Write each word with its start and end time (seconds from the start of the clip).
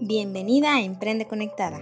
Bienvenida 0.00 0.76
a 0.76 0.80
Emprende 0.80 1.26
Conectada. 1.26 1.80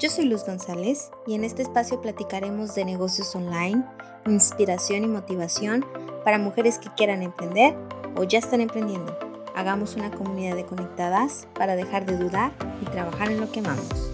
Yo 0.00 0.10
soy 0.10 0.24
Luz 0.24 0.44
González 0.44 1.12
y 1.28 1.34
en 1.34 1.44
este 1.44 1.62
espacio 1.62 2.02
platicaremos 2.02 2.74
de 2.74 2.84
negocios 2.84 3.36
online, 3.36 3.84
inspiración 4.26 5.04
y 5.04 5.06
motivación 5.06 5.86
para 6.24 6.38
mujeres 6.38 6.80
que 6.80 6.88
quieran 6.96 7.22
emprender 7.22 7.76
o 8.16 8.24
ya 8.24 8.40
están 8.40 8.62
emprendiendo. 8.62 9.16
Hagamos 9.54 9.94
una 9.94 10.10
comunidad 10.10 10.56
de 10.56 10.66
conectadas 10.66 11.46
para 11.54 11.76
dejar 11.76 12.04
de 12.04 12.16
dudar 12.16 12.50
y 12.80 12.86
trabajar 12.86 13.30
en 13.30 13.40
lo 13.40 13.52
que 13.52 13.60
amamos. 13.60 14.10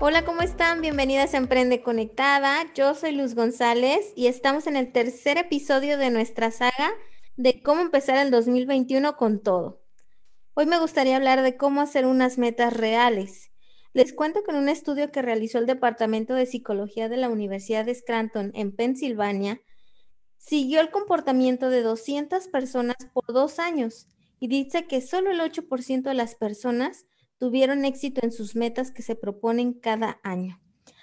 Hola, 0.00 0.24
¿cómo 0.24 0.42
están? 0.42 0.80
Bienvenidas 0.80 1.34
a 1.34 1.36
Emprende 1.36 1.82
Conectada. 1.82 2.64
Yo 2.74 2.96
soy 2.96 3.12
Luz 3.12 3.36
González 3.36 4.12
y 4.16 4.26
estamos 4.26 4.66
en 4.66 4.74
el 4.74 4.90
tercer 4.90 5.38
episodio 5.38 5.96
de 5.98 6.10
nuestra 6.10 6.50
saga 6.50 6.90
de 7.36 7.62
cómo 7.62 7.80
empezar 7.80 8.18
el 8.18 8.32
2021 8.32 9.16
con 9.16 9.40
todo. 9.40 9.81
Hoy 10.54 10.66
me 10.66 10.78
gustaría 10.78 11.16
hablar 11.16 11.40
de 11.40 11.56
cómo 11.56 11.80
hacer 11.80 12.04
unas 12.04 12.36
metas 12.36 12.74
reales. 12.74 13.50
Les 13.94 14.12
cuento 14.12 14.42
que 14.42 14.50
en 14.50 14.58
un 14.58 14.68
estudio 14.68 15.10
que 15.10 15.22
realizó 15.22 15.56
el 15.56 15.64
Departamento 15.64 16.34
de 16.34 16.44
Psicología 16.44 17.08
de 17.08 17.16
la 17.16 17.30
Universidad 17.30 17.86
de 17.86 17.94
Scranton 17.94 18.50
en 18.54 18.76
Pensilvania, 18.76 19.62
siguió 20.36 20.82
el 20.82 20.90
comportamiento 20.90 21.70
de 21.70 21.80
200 21.80 22.48
personas 22.48 22.96
por 23.14 23.24
dos 23.32 23.58
años 23.58 24.08
y 24.40 24.48
dice 24.48 24.86
que 24.86 25.00
solo 25.00 25.30
el 25.30 25.40
8% 25.40 26.02
de 26.02 26.14
las 26.14 26.34
personas 26.34 27.06
tuvieron 27.38 27.86
éxito 27.86 28.20
en 28.22 28.30
sus 28.30 28.54
metas 28.54 28.90
que 28.90 29.00
se 29.00 29.16
proponen 29.16 29.72
cada 29.72 30.20
año. 30.22 30.60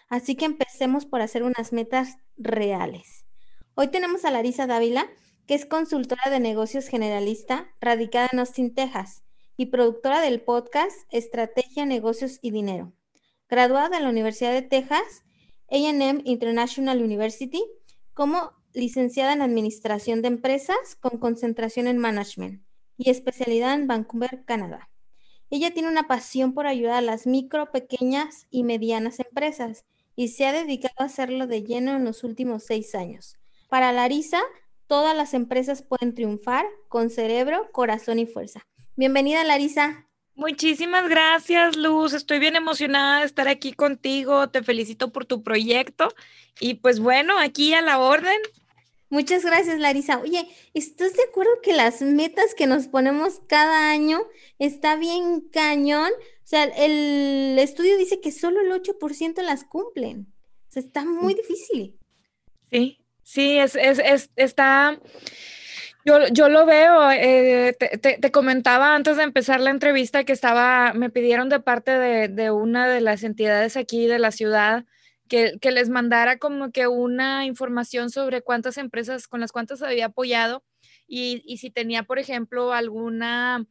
Así 0.09 0.35
que 0.35 0.45
empecemos 0.45 1.07
por 1.07 1.21
hacer 1.21 1.41
unas 1.41 1.73
metas 1.73 2.17
reales. 2.37 3.25
Hoy 3.73 3.87
tenemos 3.87 4.25
a 4.25 4.31
Larisa 4.31 4.67
Dávila, 4.67 5.09
que 5.47 5.55
es 5.55 5.65
consultora 5.65 6.29
de 6.29 6.39
negocios 6.39 6.87
generalista, 6.87 7.67
radicada 7.81 8.29
en 8.31 8.37
Austin, 8.37 8.75
Texas 8.75 9.23
y 9.59 9.65
productora 9.65 10.21
del 10.21 10.39
podcast 10.39 10.95
Estrategia, 11.11 11.85
Negocios 11.85 12.39
y 12.41 12.51
Dinero. 12.51 12.93
Graduada 13.49 13.97
en 13.97 14.03
la 14.03 14.09
Universidad 14.09 14.53
de 14.53 14.61
Texas, 14.61 15.25
AM 15.69 16.21
International 16.23 17.03
University, 17.03 17.61
como 18.13 18.53
licenciada 18.73 19.33
en 19.33 19.41
Administración 19.41 20.21
de 20.21 20.29
Empresas 20.29 20.95
con 21.01 21.19
concentración 21.19 21.87
en 21.87 21.97
Management 21.97 22.63
y 22.95 23.09
especialidad 23.09 23.73
en 23.73 23.85
Vancouver, 23.85 24.45
Canadá. 24.45 24.89
Ella 25.49 25.73
tiene 25.73 25.89
una 25.89 26.07
pasión 26.07 26.53
por 26.53 26.65
ayudar 26.65 26.93
a 26.93 27.01
las 27.01 27.27
micro, 27.27 27.69
pequeñas 27.69 28.47
y 28.49 28.63
medianas 28.63 29.19
empresas 29.19 29.83
y 30.15 30.29
se 30.29 30.45
ha 30.45 30.53
dedicado 30.53 30.95
a 30.99 31.03
hacerlo 31.03 31.47
de 31.47 31.63
lleno 31.63 31.97
en 31.97 32.05
los 32.05 32.23
últimos 32.23 32.63
seis 32.63 32.95
años. 32.95 33.37
Para 33.67 33.91
Larisa, 33.91 34.41
todas 34.87 35.17
las 35.17 35.33
empresas 35.33 35.81
pueden 35.81 36.15
triunfar 36.15 36.65
con 36.87 37.09
cerebro, 37.09 37.69
corazón 37.73 38.19
y 38.19 38.25
fuerza. 38.25 38.65
Bienvenida, 38.99 39.45
Larisa. 39.45 40.09
Muchísimas 40.35 41.07
gracias, 41.07 41.77
Luz. 41.77 42.11
Estoy 42.11 42.37
bien 42.39 42.57
emocionada 42.57 43.21
de 43.21 43.27
estar 43.27 43.47
aquí 43.47 43.71
contigo. 43.71 44.49
Te 44.49 44.61
felicito 44.61 45.13
por 45.13 45.23
tu 45.23 45.41
proyecto. 45.41 46.13
Y 46.59 46.73
pues 46.73 46.99
bueno, 46.99 47.39
aquí 47.39 47.73
a 47.73 47.81
la 47.81 47.99
orden. 47.99 48.37
Muchas 49.09 49.45
gracias, 49.45 49.79
Larisa. 49.79 50.19
Oye, 50.19 50.49
¿estás 50.73 51.13
de 51.13 51.23
acuerdo 51.23 51.61
que 51.63 51.71
las 51.71 52.01
metas 52.01 52.53
que 52.53 52.67
nos 52.67 52.87
ponemos 52.87 53.39
cada 53.47 53.89
año 53.89 54.19
está 54.57 54.97
bien 54.97 55.47
cañón? 55.49 56.11
O 56.43 56.47
sea, 56.47 56.65
el 56.65 57.57
estudio 57.57 57.97
dice 57.97 58.19
que 58.19 58.33
solo 58.33 58.59
el 58.59 58.69
8% 58.69 59.41
las 59.43 59.63
cumplen. 59.63 60.27
O 60.67 60.71
sea, 60.73 60.81
está 60.81 61.05
muy 61.05 61.35
difícil. 61.35 61.97
Sí, 62.69 62.99
sí, 63.23 63.59
es, 63.59 63.77
es, 63.77 63.99
es 63.99 64.29
está 64.35 64.99
yo, 66.31 66.49
lo 66.49 66.65
veo, 66.65 67.11
eh, 67.11 67.73
te, 67.73 68.31
comentaba 68.31 68.95
antes 68.95 69.17
de 69.17 69.23
empezar 69.23 69.59
la 69.59 69.69
entrevista 69.69 70.23
que 70.23 70.33
estaba, 70.33 70.93
me 70.93 71.09
pidieron 71.09 71.49
de 71.49 71.59
parte 71.59 71.91
de, 72.27 72.51
una 72.51 72.87
de 72.87 73.01
las 73.01 73.23
entidades 73.23 73.77
aquí 73.77 74.07
de 74.07 74.19
la 74.19 74.31
ciudad 74.31 74.85
que, 75.27 75.57
les 75.61 75.89
mandara 75.89 76.37
como 76.37 76.71
que 76.71 76.87
una 76.87 77.45
información 77.45 78.09
sobre 78.09 78.41
cuántas 78.41 78.77
empresas 78.77 79.27
con 79.27 79.39
las 79.39 79.51
cuantas 79.51 79.81
había 79.81 80.07
apoyado 80.07 80.63
y, 81.07 81.57
si 81.57 81.69
tenía, 81.71 82.03
por 82.03 82.19
ejemplo, 82.19 82.73
alguna, 82.73 83.65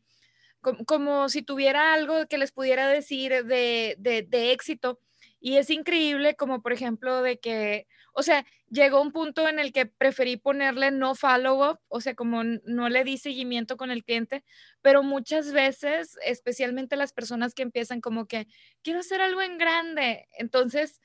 como, 0.86 1.28
si 1.28 1.42
tuviera 1.42 1.94
algo 1.94 2.26
que 2.26 2.38
les 2.38 2.52
pudiera 2.52 2.88
decir 2.88 3.44
de, 3.44 3.96
de 3.98 4.52
éxito. 4.52 5.00
Y 5.40 5.56
es 5.56 5.70
increíble 5.70 6.34
como, 6.34 6.62
por 6.62 6.72
ejemplo, 6.72 7.22
de 7.22 7.38
que 7.38 7.86
o 8.18 8.22
sea, 8.24 8.44
llegó 8.70 9.00
un 9.00 9.12
punto 9.12 9.48
en 9.48 9.58
el 9.58 9.72
que 9.72 9.86
preferí 9.86 10.36
ponerle 10.36 10.90
no 10.90 11.14
follow-up, 11.14 11.80
o 11.88 12.00
sea, 12.00 12.14
como 12.14 12.44
no 12.44 12.88
le 12.88 13.04
di 13.04 13.18
seguimiento 13.18 13.76
con 13.76 13.90
el 13.90 14.04
cliente, 14.04 14.44
pero 14.82 15.02
muchas 15.02 15.52
veces, 15.52 16.18
especialmente 16.24 16.96
las 16.96 17.12
personas 17.12 17.54
que 17.54 17.62
empiezan 17.62 18.00
como 18.00 18.26
que, 18.26 18.46
quiero 18.82 19.00
hacer 19.00 19.20
algo 19.20 19.42
en 19.42 19.58
grande, 19.58 20.28
entonces 20.38 21.00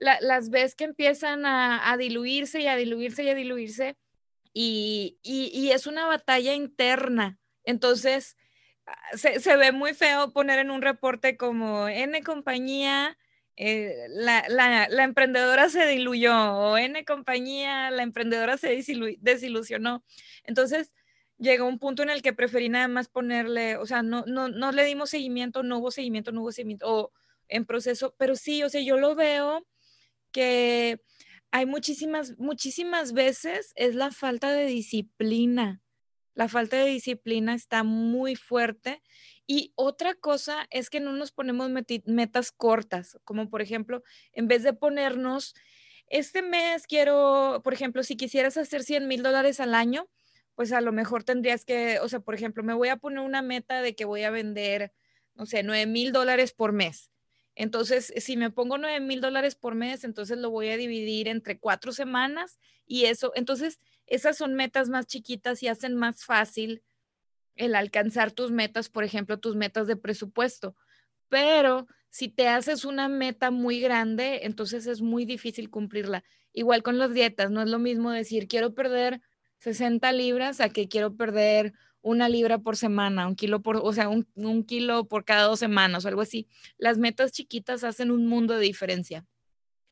las 0.00 0.50
ves 0.50 0.76
que 0.76 0.84
empiezan 0.84 1.44
a, 1.44 1.96
diluirse 1.98 2.60
y 2.60 2.68
a 2.68 2.76
diluirse 2.76 3.24
y 3.24 3.30
a 3.30 3.34
diluirse, 3.34 3.96
y, 4.52 5.18
y, 5.22 5.70
es 5.70 5.86
una 5.86 6.06
batalla 6.06 6.54
interna. 6.54 7.38
Entonces, 7.64 8.36
ah, 8.86 8.96
se, 9.16 9.40
se 9.40 9.56
ve 9.56 9.72
muy 9.72 9.94
feo 9.94 10.32
poner 10.32 10.58
en 10.58 10.70
un 10.70 10.82
reporte 10.82 11.36
como 11.36 11.88
N 11.88 12.22
compañía 12.22 13.16
eh, 13.60 14.06
la, 14.10 14.44
la, 14.48 15.02
emprendedora 15.02 15.68
se 15.68 15.84
diluyó 15.84 16.32
o 16.32 16.78
N 16.78 17.04
compañía, 17.04 17.90
la 17.90 18.04
emprendedora 18.04 18.56
se 18.56 18.68
desilusionó. 19.20 20.04
Entonces, 20.44 20.92
llegó 21.38 21.66
un 21.66 21.80
punto 21.80 22.04
en 22.04 22.10
el 22.10 22.22
que 22.22 22.32
preferí 22.32 22.68
nada 22.68 22.86
más 22.86 23.08
ponerle, 23.08 23.76
o 23.76 23.84
sea, 23.84 24.02
no, 24.02 24.24
no, 24.28 24.48
no 24.48 24.70
le 24.70 24.84
dimos 24.84 25.10
seguimiento, 25.10 25.64
no 25.64 25.78
hubo 25.78 25.90
seguimiento, 25.90 26.30
no 26.30 26.42
hubo 26.42 26.52
seguimiento, 26.52 26.86
o 26.88 27.12
en 27.48 27.64
proceso, 27.64 28.14
pero 28.16 28.36
sí, 28.36 28.62
o 28.62 28.68
sea, 28.68 28.80
yo 28.80 28.96
lo 28.96 29.16
veo 29.16 29.66
que 30.30 31.00
hay 31.50 31.66
muchísimas, 31.66 32.38
muchísimas 32.38 33.12
veces 33.12 33.72
es 33.74 33.96
la 33.96 34.12
falta 34.12 34.52
de 34.52 34.66
disciplina. 34.66 35.82
La 36.38 36.46
falta 36.46 36.76
de 36.76 36.84
disciplina 36.84 37.52
está 37.52 37.82
muy 37.82 38.36
fuerte 38.36 39.02
y 39.44 39.72
otra 39.74 40.14
cosa 40.14 40.68
es 40.70 40.88
que 40.88 41.00
no 41.00 41.12
nos 41.12 41.32
ponemos 41.32 41.68
metas 42.04 42.52
cortas, 42.52 43.18
como 43.24 43.50
por 43.50 43.60
ejemplo, 43.60 44.04
en 44.30 44.46
vez 44.46 44.62
de 44.62 44.72
ponernos, 44.72 45.56
este 46.06 46.42
mes 46.42 46.86
quiero, 46.86 47.60
por 47.64 47.74
ejemplo, 47.74 48.04
si 48.04 48.16
quisieras 48.16 48.56
hacer 48.56 48.84
100 48.84 49.08
mil 49.08 49.24
dólares 49.24 49.58
al 49.58 49.74
año, 49.74 50.08
pues 50.54 50.70
a 50.70 50.80
lo 50.80 50.92
mejor 50.92 51.24
tendrías 51.24 51.64
que, 51.64 51.98
o 51.98 52.08
sea, 52.08 52.20
por 52.20 52.36
ejemplo, 52.36 52.62
me 52.62 52.72
voy 52.74 52.90
a 52.90 52.98
poner 52.98 53.18
una 53.18 53.42
meta 53.42 53.82
de 53.82 53.96
que 53.96 54.04
voy 54.04 54.22
a 54.22 54.30
vender, 54.30 54.92
no 55.34 55.44
sé, 55.44 55.64
9 55.64 55.86
mil 55.86 56.12
dólares 56.12 56.52
por 56.52 56.70
mes. 56.70 57.10
Entonces, 57.56 58.14
si 58.16 58.36
me 58.36 58.52
pongo 58.52 58.78
9 58.78 59.00
mil 59.00 59.20
dólares 59.20 59.56
por 59.56 59.74
mes, 59.74 60.04
entonces 60.04 60.38
lo 60.38 60.50
voy 60.50 60.68
a 60.68 60.76
dividir 60.76 61.26
entre 61.26 61.58
cuatro 61.58 61.90
semanas 61.90 62.60
y 62.86 63.06
eso, 63.06 63.32
entonces, 63.34 63.80
esas 64.08 64.36
son 64.36 64.54
metas 64.54 64.88
más 64.88 65.06
chiquitas 65.06 65.62
y 65.62 65.68
hacen 65.68 65.94
más 65.94 66.24
fácil 66.24 66.82
el 67.54 67.74
alcanzar 67.74 68.32
tus 68.32 68.50
metas, 68.50 68.88
por 68.88 69.04
ejemplo, 69.04 69.38
tus 69.38 69.56
metas 69.56 69.86
de 69.86 69.96
presupuesto. 69.96 70.76
Pero 71.28 71.86
si 72.10 72.28
te 72.28 72.48
haces 72.48 72.84
una 72.84 73.08
meta 73.08 73.50
muy 73.50 73.80
grande, 73.80 74.40
entonces 74.44 74.86
es 74.86 75.02
muy 75.02 75.24
difícil 75.24 75.70
cumplirla. 75.70 76.24
Igual 76.52 76.82
con 76.82 76.98
las 76.98 77.12
dietas, 77.12 77.50
no 77.50 77.62
es 77.62 77.68
lo 77.68 77.78
mismo 77.78 78.10
decir 78.10 78.48
quiero 78.48 78.74
perder 78.74 79.20
60 79.58 80.12
libras 80.12 80.60
a 80.60 80.70
que 80.70 80.88
quiero 80.88 81.14
perder 81.16 81.74
una 82.00 82.28
libra 82.28 82.58
por 82.58 82.76
semana, 82.76 83.26
un 83.26 83.34
kilo 83.34 83.60
por, 83.60 83.76
o 83.76 83.92
sea, 83.92 84.08
un, 84.08 84.64
kilo 84.64 85.06
por 85.06 85.24
cada 85.24 85.44
dos 85.44 85.58
semanas 85.58 86.04
o 86.04 86.08
algo 86.08 86.22
así. 86.22 86.48
Las 86.78 86.96
metas 86.96 87.32
chiquitas 87.32 87.84
hacen 87.84 88.10
un 88.10 88.26
mundo 88.26 88.54
de 88.54 88.60
diferencia. 88.60 89.26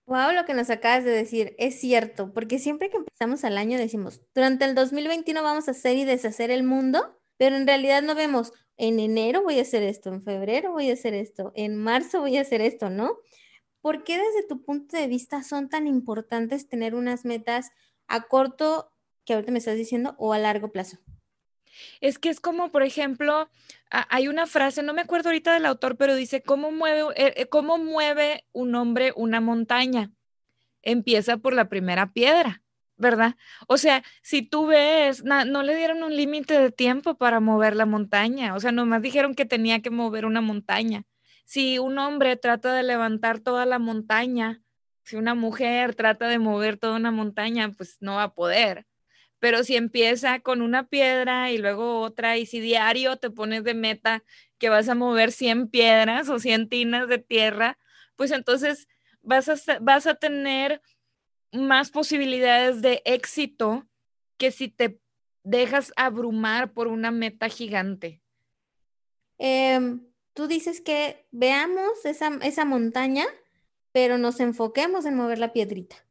Wow, 0.06 0.30
lo 0.32 0.44
que 0.44 0.54
nos 0.54 0.70
acabas 0.70 1.02
de 1.04 1.10
decir 1.10 1.56
es 1.58 1.80
cierto, 1.80 2.32
porque 2.32 2.60
siempre 2.60 2.90
que 2.90 2.96
empezamos 2.96 3.42
al 3.42 3.58
año 3.58 3.76
decimos, 3.76 4.20
durante 4.36 4.64
el 4.64 4.76
2021 4.76 5.42
vamos 5.42 5.66
a 5.66 5.72
hacer 5.72 5.96
y 5.96 6.04
deshacer 6.04 6.52
el 6.52 6.62
mundo, 6.62 7.18
pero 7.36 7.56
en 7.56 7.66
realidad 7.66 8.02
no 8.02 8.14
vemos, 8.14 8.52
en 8.76 9.00
enero 9.00 9.42
voy 9.42 9.58
a 9.58 9.62
hacer 9.62 9.82
esto, 9.82 10.10
en 10.10 10.22
febrero 10.22 10.70
voy 10.70 10.90
a 10.90 10.92
hacer 10.92 11.12
esto, 11.14 11.50
en 11.56 11.74
marzo 11.76 12.20
voy 12.20 12.36
a 12.36 12.42
hacer 12.42 12.60
esto, 12.60 12.88
¿no? 12.88 13.16
¿Por 13.80 14.04
qué 14.04 14.16
desde 14.18 14.46
tu 14.46 14.62
punto 14.62 14.96
de 14.96 15.08
vista 15.08 15.42
son 15.42 15.68
tan 15.68 15.88
importantes 15.88 16.68
tener 16.68 16.94
unas 16.94 17.24
metas 17.24 17.70
a 18.06 18.28
corto, 18.28 18.92
que 19.24 19.34
ahorita 19.34 19.50
me 19.50 19.58
estás 19.58 19.76
diciendo, 19.76 20.14
o 20.18 20.32
a 20.32 20.38
largo 20.38 20.70
plazo? 20.70 20.98
Es 22.00 22.18
que 22.18 22.28
es 22.28 22.40
como, 22.40 22.70
por 22.70 22.82
ejemplo, 22.82 23.50
hay 23.90 24.28
una 24.28 24.46
frase, 24.46 24.82
no 24.82 24.92
me 24.94 25.02
acuerdo 25.02 25.28
ahorita 25.28 25.54
del 25.54 25.66
autor, 25.66 25.96
pero 25.96 26.14
dice, 26.14 26.42
¿cómo 26.42 26.72
mueve, 26.72 27.02
eh, 27.16 27.34
eh, 27.36 27.46
cómo 27.46 27.78
mueve 27.78 28.44
un 28.52 28.74
hombre 28.74 29.12
una 29.16 29.40
montaña? 29.40 30.12
Empieza 30.82 31.38
por 31.38 31.54
la 31.54 31.68
primera 31.68 32.12
piedra. 32.12 32.62
¿verdad? 32.98 33.36
O 33.68 33.76
sea, 33.76 34.02
si 34.22 34.42
tú 34.42 34.66
ves, 34.66 35.22
no 35.24 35.62
le 35.62 35.76
dieron 35.76 36.02
un 36.02 36.16
límite 36.16 36.58
de 36.58 36.70
tiempo 36.72 37.16
para 37.16 37.40
mover 37.40 37.76
la 37.76 37.86
montaña, 37.86 38.54
o 38.54 38.60
sea, 38.60 38.72
nomás 38.72 39.02
dijeron 39.02 39.34
que 39.34 39.44
tenía 39.44 39.82
que 39.82 39.90
mover 39.90 40.24
una 40.24 40.40
montaña. 40.40 41.04
Si 41.44 41.78
un 41.78 41.98
hombre 41.98 42.36
trata 42.36 42.72
de 42.74 42.82
levantar 42.82 43.40
toda 43.40 43.66
la 43.66 43.78
montaña, 43.78 44.62
si 45.04 45.16
una 45.16 45.34
mujer 45.34 45.94
trata 45.94 46.26
de 46.28 46.38
mover 46.38 46.78
toda 46.78 46.96
una 46.96 47.12
montaña, 47.12 47.70
pues 47.76 47.98
no 48.00 48.16
va 48.16 48.24
a 48.24 48.34
poder. 48.34 48.86
Pero 49.46 49.62
si 49.62 49.76
empieza 49.76 50.40
con 50.40 50.60
una 50.60 50.88
piedra 50.88 51.52
y 51.52 51.58
luego 51.58 52.00
otra, 52.00 52.36
y 52.36 52.46
si 52.46 52.58
diario 52.58 53.16
te 53.16 53.30
pones 53.30 53.62
de 53.62 53.74
meta 53.74 54.24
que 54.58 54.70
vas 54.70 54.88
a 54.88 54.96
mover 54.96 55.30
100 55.30 55.68
piedras 55.68 56.28
o 56.28 56.40
100 56.40 56.68
tinas 56.68 57.06
de 57.06 57.18
tierra, 57.18 57.78
pues 58.16 58.32
entonces 58.32 58.88
vas 59.22 59.48
a, 59.48 59.78
vas 59.78 60.08
a 60.08 60.16
tener 60.16 60.82
más 61.52 61.92
posibilidades 61.92 62.82
de 62.82 63.02
éxito 63.04 63.86
que 64.36 64.50
si 64.50 64.66
te 64.66 65.00
dejas 65.44 65.92
abrumar 65.94 66.72
por 66.72 66.88
una 66.88 67.12
meta 67.12 67.48
gigante. 67.48 68.20
Em, 69.38 70.08
tú 70.34 70.48
dices 70.48 70.80
que 70.80 71.28
veamos 71.30 72.04
esa, 72.04 72.36
esa 72.42 72.64
montaña, 72.64 73.26
pero 73.92 74.18
nos 74.18 74.40
enfoquemos 74.40 75.06
en 75.06 75.14
mover 75.14 75.38
la 75.38 75.52
piedrita. 75.52 76.04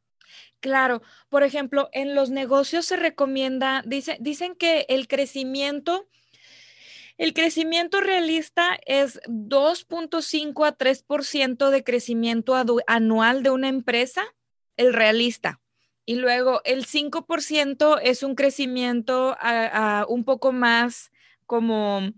Claro, 0.59 1.01
por 1.29 1.43
ejemplo, 1.43 1.89
en 1.91 2.15
los 2.15 2.31
negocios 2.31 2.85
se 2.85 2.95
recomienda, 2.95 3.83
dice, 3.85 4.17
dicen 4.19 4.55
que 4.55 4.85
el 4.89 5.07
crecimiento, 5.07 6.07
el 7.17 7.33
crecimiento 7.33 8.01
realista 8.01 8.77
es 8.85 9.19
2.5 9.27 10.65
a 10.65 10.75
3% 10.75 11.69
de 11.69 11.83
crecimiento 11.83 12.55
anual 12.87 13.43
de 13.43 13.51
una 13.51 13.67
empresa, 13.67 14.23
el 14.75 14.93
realista. 14.93 15.61
Y 16.05 16.15
luego 16.15 16.61
el 16.65 16.85
5% 16.85 17.99
es 17.99 18.21
un 18.23 18.35
crecimiento 18.35 19.37
un 20.07 20.23
poco 20.23 20.51
más 20.51 21.11
como 21.45 22.11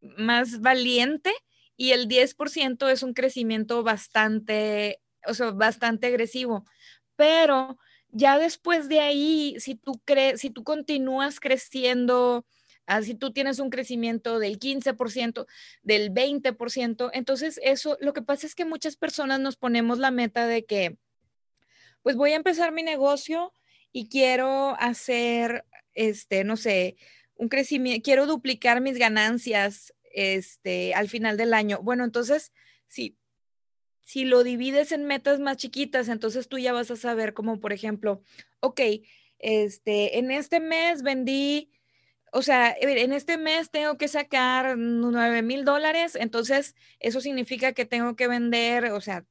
más 0.00 0.60
valiente 0.60 1.32
y 1.76 1.92
el 1.92 2.08
10% 2.08 2.90
es 2.90 3.02
un 3.02 3.14
crecimiento 3.14 3.82
bastante, 3.82 5.00
o 5.26 5.34
sea, 5.34 5.52
bastante 5.52 6.08
agresivo. 6.08 6.64
Pero 7.20 7.78
ya 8.12 8.38
después 8.38 8.88
de 8.88 9.00
ahí, 9.00 9.54
si 9.58 9.74
tú 9.74 10.00
crees, 10.06 10.40
si 10.40 10.48
tú 10.48 10.64
continúas 10.64 11.38
creciendo, 11.38 12.46
ah, 12.86 13.02
si 13.02 13.14
tú 13.14 13.30
tienes 13.30 13.58
un 13.58 13.68
crecimiento 13.68 14.38
del 14.38 14.58
15%, 14.58 15.46
del 15.82 16.14
20%, 16.14 17.10
entonces 17.12 17.60
eso, 17.62 17.98
lo 18.00 18.14
que 18.14 18.22
pasa 18.22 18.46
es 18.46 18.54
que 18.54 18.64
muchas 18.64 18.96
personas 18.96 19.38
nos 19.38 19.56
ponemos 19.56 19.98
la 19.98 20.10
meta 20.10 20.46
de 20.46 20.64
que, 20.64 20.96
pues 22.00 22.16
voy 22.16 22.32
a 22.32 22.36
empezar 22.36 22.72
mi 22.72 22.82
negocio 22.82 23.52
y 23.92 24.08
quiero 24.08 24.74
hacer, 24.80 25.66
este, 25.92 26.42
no 26.42 26.56
sé, 26.56 26.96
un 27.34 27.50
crecimiento, 27.50 28.02
quiero 28.02 28.24
duplicar 28.24 28.80
mis 28.80 28.96
ganancias, 28.96 29.92
este, 30.14 30.94
al 30.94 31.10
final 31.10 31.36
del 31.36 31.52
año. 31.52 31.80
Bueno, 31.82 32.04
entonces, 32.04 32.54
si, 32.88 33.18
si 34.04 34.24
lo 34.24 34.42
divides 34.42 34.92
en 34.92 35.04
metas 35.04 35.40
más 35.40 35.56
chiquitas, 35.56 36.08
entonces 36.08 36.48
tú 36.48 36.58
ya 36.58 36.72
vas 36.72 36.90
a 36.90 36.96
saber 36.96 37.34
como, 37.34 37.60
por 37.60 37.72
ejemplo, 37.72 38.22
ok, 38.60 38.80
este, 39.38 40.18
en 40.18 40.30
este 40.30 40.60
mes 40.60 41.02
vendí, 41.02 41.70
o 42.32 42.42
sea, 42.42 42.74
en 42.80 43.12
este 43.12 43.38
mes 43.38 43.70
tengo 43.70 43.96
que 43.96 44.08
sacar 44.08 44.76
9 44.76 45.42
mil 45.42 45.64
dólares, 45.64 46.14
entonces 46.14 46.74
eso 46.98 47.20
significa 47.20 47.72
que 47.72 47.84
tengo 47.84 48.16
que 48.16 48.28
vender, 48.28 48.86
o 48.92 49.00
sea, 49.00 49.24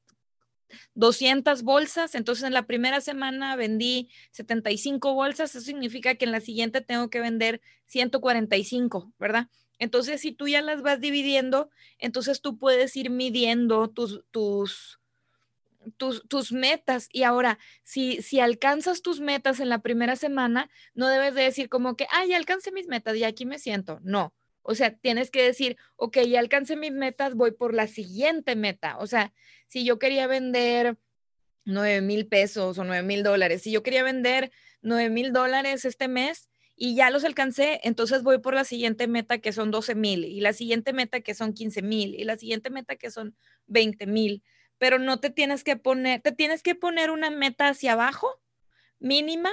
200 0.94 1.64
bolsas, 1.64 2.16
entonces 2.16 2.46
en 2.46 2.54
la 2.54 2.66
primera 2.66 3.02
semana 3.02 3.56
vendí 3.56 4.10
75 4.32 5.14
bolsas, 5.14 5.56
eso 5.56 5.66
significa 5.66 6.16
que 6.16 6.26
en 6.26 6.32
la 6.32 6.42
siguiente 6.42 6.82
tengo 6.82 7.10
que 7.10 7.20
vender 7.20 7.62
145, 7.86 9.14
¿verdad? 9.18 9.48
Entonces, 9.80 10.22
si 10.22 10.32
tú 10.32 10.48
ya 10.48 10.62
las 10.62 10.82
vas 10.82 11.00
dividiendo, 11.00 11.70
entonces 11.98 12.42
tú 12.42 12.58
puedes 12.58 12.96
ir 12.96 13.10
midiendo 13.10 13.90
tus, 13.90 14.24
tus, 14.30 15.00
tus, 15.98 16.28
tus 16.28 16.52
metas. 16.52 17.08
Y 17.12 17.24
ahora, 17.24 17.58
si, 17.84 18.22
si 18.22 18.40
alcanzas 18.40 19.02
tus 19.02 19.22
metas 19.22 19.60
en 19.60 19.70
la 19.70 19.80
primera 19.80 20.16
semana, 20.16 20.70
no 20.94 21.08
debes 21.08 21.34
de 21.34 21.44
decir 21.44 21.70
como 21.70 21.96
que, 21.96 22.08
ah, 22.12 22.26
ya 22.26 22.38
alcancé 22.38 22.72
mis 22.72 22.88
metas 22.88 23.16
y 23.16 23.24
aquí 23.24 23.46
me 23.46 23.58
siento. 23.58 24.00
No, 24.04 24.34
o 24.62 24.76
sea, 24.76 24.96
tienes 24.96 25.32
que 25.32 25.44
decir, 25.44 25.78
ok, 25.96 26.20
ya 26.28 26.40
alcancé 26.40 26.76
mis 26.76 26.92
metas, 26.92 27.34
voy 27.34 27.52
por 27.52 27.74
la 27.74 27.88
siguiente 27.88 28.56
meta. 28.56 28.98
O 29.00 29.08
sea, 29.08 29.34
si 29.68 29.86
yo 29.86 29.98
quería 29.98 30.28
vender 30.28 30.98
nueve 31.66 32.02
mil 32.02 32.28
pesos 32.28 32.78
o 32.78 32.84
nueve 32.84 33.04
mil 33.04 33.24
dólares, 33.24 33.62
si 33.64 33.72
yo 33.72 33.82
quería 33.82 34.04
vender 34.04 34.52
nueve 34.82 35.10
mil 35.10 35.34
dólares 35.34 35.86
este 35.86 36.08
mes 36.08 36.49
y 36.82 36.96
ya 36.96 37.10
los 37.10 37.26
alcancé, 37.26 37.82
entonces 37.84 38.24
voy 38.24 38.40
por 38.40 38.54
la 38.54 38.64
siguiente 38.64 39.06
meta 39.06 39.40
que 39.40 39.52
son 39.52 39.70
12 39.70 39.96
mil 39.96 40.24
y 40.24 40.40
la 40.40 40.54
siguiente 40.54 40.94
meta 40.94 41.20
que 41.20 41.36
son 41.36 41.54
15 41.54 41.82
mil 41.82 42.16
y 42.16 42.24
la 42.24 42.38
siguiente 42.38 42.70
meta 42.70 42.96
que 42.96 43.12
son 43.12 43.36
20 43.68 44.08
mil. 44.08 44.44
Pero 44.78 44.98
no 44.98 45.20
te 45.20 45.30
tienes 45.30 45.66
que 45.66 45.76
poner, 45.76 46.22
te 46.22 46.32
tienes 46.32 46.64
que 46.64 46.76
poner 46.76 47.12
una 47.12 47.32
meta 47.32 47.68
hacia 47.68 47.92
abajo, 47.92 48.42
mínima, 48.98 49.52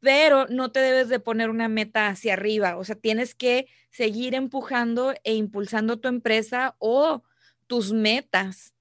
pero 0.00 0.46
no 0.48 0.72
te 0.72 0.80
debes 0.80 1.10
de 1.10 1.20
poner 1.20 1.50
una 1.50 1.68
meta 1.68 2.08
hacia 2.08 2.32
arriba, 2.32 2.78
o 2.78 2.84
sea, 2.84 2.96
tienes 2.96 3.34
que 3.34 3.66
seguir 3.90 4.34
empujando 4.34 5.12
e 5.24 5.34
impulsando 5.34 6.00
tu 6.00 6.08
empresa 6.08 6.74
o 6.78 7.22
tus 7.66 7.92
metas 7.92 8.73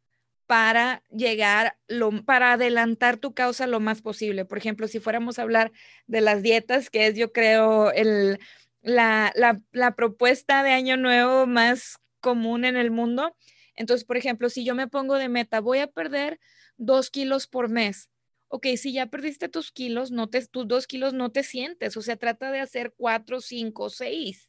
para 0.46 1.04
llegar, 1.10 1.78
lo, 1.88 2.24
para 2.26 2.54
adelantar 2.54 3.18
tu 3.18 3.34
causa 3.34 3.68
lo 3.68 3.80
más 3.80 4.02
posible. 4.02 4.46
Por 4.46 4.58
ejemplo, 4.58 4.88
si 4.88 5.00
fuéramos 5.00 5.40
a 5.40 5.44
hablar 5.44 5.72
de 6.08 6.22
las 6.22 6.44
dietas, 6.44 6.90
que 6.90 7.08
es 7.08 7.16
yo 7.16 7.32
creo 7.32 7.92
el, 7.92 8.40
la, 8.82 9.32
la, 9.72 9.96
propuesta 9.96 10.64
de 10.64 10.72
año 10.72 10.98
nuevo 10.98 11.46
más 11.48 11.98
común 12.20 12.66
en 12.66 12.76
el 12.76 12.92
mundo, 12.92 13.36
entonces, 13.76 14.06
por 14.06 14.18
ejemplo, 14.18 14.50
si 14.50 14.64
yo 14.66 14.76
me 14.76 14.88
pongo 14.88 15.16
de 15.16 15.30
meta, 15.30 15.62
voy 15.62 15.80
a 15.80 15.88
perder 15.88 16.40
dos 16.78 17.10
kilos 17.10 17.48
por 17.48 17.70
mes 17.70 18.10
ok, 18.54 18.68
si 18.78 18.94
ya 18.94 19.08
perdiste 19.08 19.50
tus 19.50 19.72
kilos, 19.72 20.12
no 20.12 20.30
te, 20.30 20.46
tus 20.46 20.68
dos 20.68 20.86
kilos 20.86 21.16
no 21.16 21.32
te 21.32 21.42
sientes, 21.42 21.98
o 21.98 22.04
sea, 22.04 22.18
trata 22.18 22.52
de 22.52 22.60
hacer 22.60 22.94
cuatro, 22.96 23.42
cinco, 23.42 23.90
seis, 23.90 24.48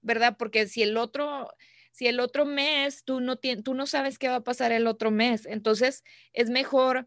¿verdad? 0.00 0.36
Porque 0.38 0.66
si 0.66 0.82
el 0.82 0.96
otro, 0.96 1.52
si 1.92 2.08
el 2.08 2.18
otro 2.20 2.44
mes 2.44 3.04
tú 3.04 3.20
no, 3.20 3.36
tú 3.36 3.74
no 3.74 3.86
sabes 3.86 4.18
qué 4.18 4.28
va 4.28 4.36
a 4.36 4.44
pasar 4.44 4.72
el 4.72 4.86
otro 4.86 5.10
mes, 5.10 5.46
entonces 5.46 6.02
es 6.32 6.50
mejor 6.50 7.06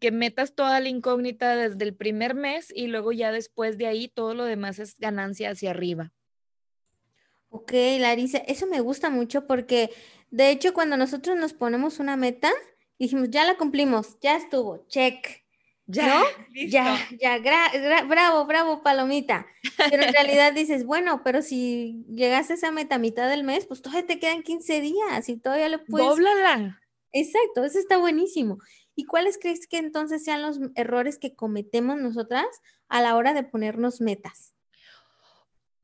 que 0.00 0.10
metas 0.10 0.54
toda 0.54 0.80
la 0.80 0.88
incógnita 0.88 1.56
desde 1.56 1.84
el 1.84 1.94
primer 1.94 2.34
mes 2.34 2.72
y 2.74 2.88
luego 2.88 3.12
ya 3.12 3.32
después 3.32 3.78
de 3.78 3.86
ahí 3.86 4.08
todo 4.08 4.34
lo 4.34 4.44
demás 4.44 4.78
es 4.78 4.98
ganancia 4.98 5.50
hacia 5.50 5.70
arriba. 5.70 6.12
Ok, 7.50 7.72
Larisa, 8.00 8.38
eso 8.38 8.66
me 8.66 8.80
gusta 8.80 9.10
mucho 9.10 9.46
porque 9.46 9.90
de 10.30 10.50
hecho 10.50 10.74
cuando 10.74 10.96
nosotros 10.96 11.36
nos 11.36 11.52
ponemos 11.52 12.00
una 12.00 12.16
meta, 12.16 12.50
dijimos, 12.98 13.30
ya 13.30 13.44
la 13.44 13.56
cumplimos, 13.56 14.18
ya 14.20 14.36
estuvo, 14.36 14.84
check. 14.88 15.43
Ya, 15.86 16.24
ya, 16.50 16.98
ya, 17.20 18.04
bravo, 18.06 18.46
bravo, 18.46 18.82
palomita. 18.82 19.46
Pero 19.90 20.02
en 20.02 20.12
realidad 20.14 20.52
dices, 20.54 20.84
bueno, 20.84 21.22
pero 21.22 21.42
si 21.42 22.04
llegaste 22.08 22.54
a 22.54 22.56
esa 22.56 22.70
meta 22.70 22.94
a 22.94 22.98
mitad 22.98 23.28
del 23.28 23.44
mes, 23.44 23.66
pues 23.66 23.82
todavía 23.82 24.06
te 24.06 24.18
quedan 24.18 24.42
15 24.42 24.80
días 24.80 25.28
y 25.28 25.36
todavía 25.36 25.68
lo 25.68 25.84
puedes. 25.84 26.08
Dóblala. 26.08 26.80
Exacto, 27.12 27.64
eso 27.64 27.78
está 27.78 27.98
buenísimo. 27.98 28.58
¿Y 28.96 29.04
cuáles 29.04 29.38
crees 29.38 29.66
que 29.66 29.78
entonces 29.78 30.24
sean 30.24 30.42
los 30.42 30.58
errores 30.74 31.18
que 31.18 31.34
cometemos 31.34 31.98
nosotras 31.98 32.46
a 32.88 33.02
la 33.02 33.16
hora 33.16 33.34
de 33.34 33.42
ponernos 33.42 34.00
metas? 34.00 34.54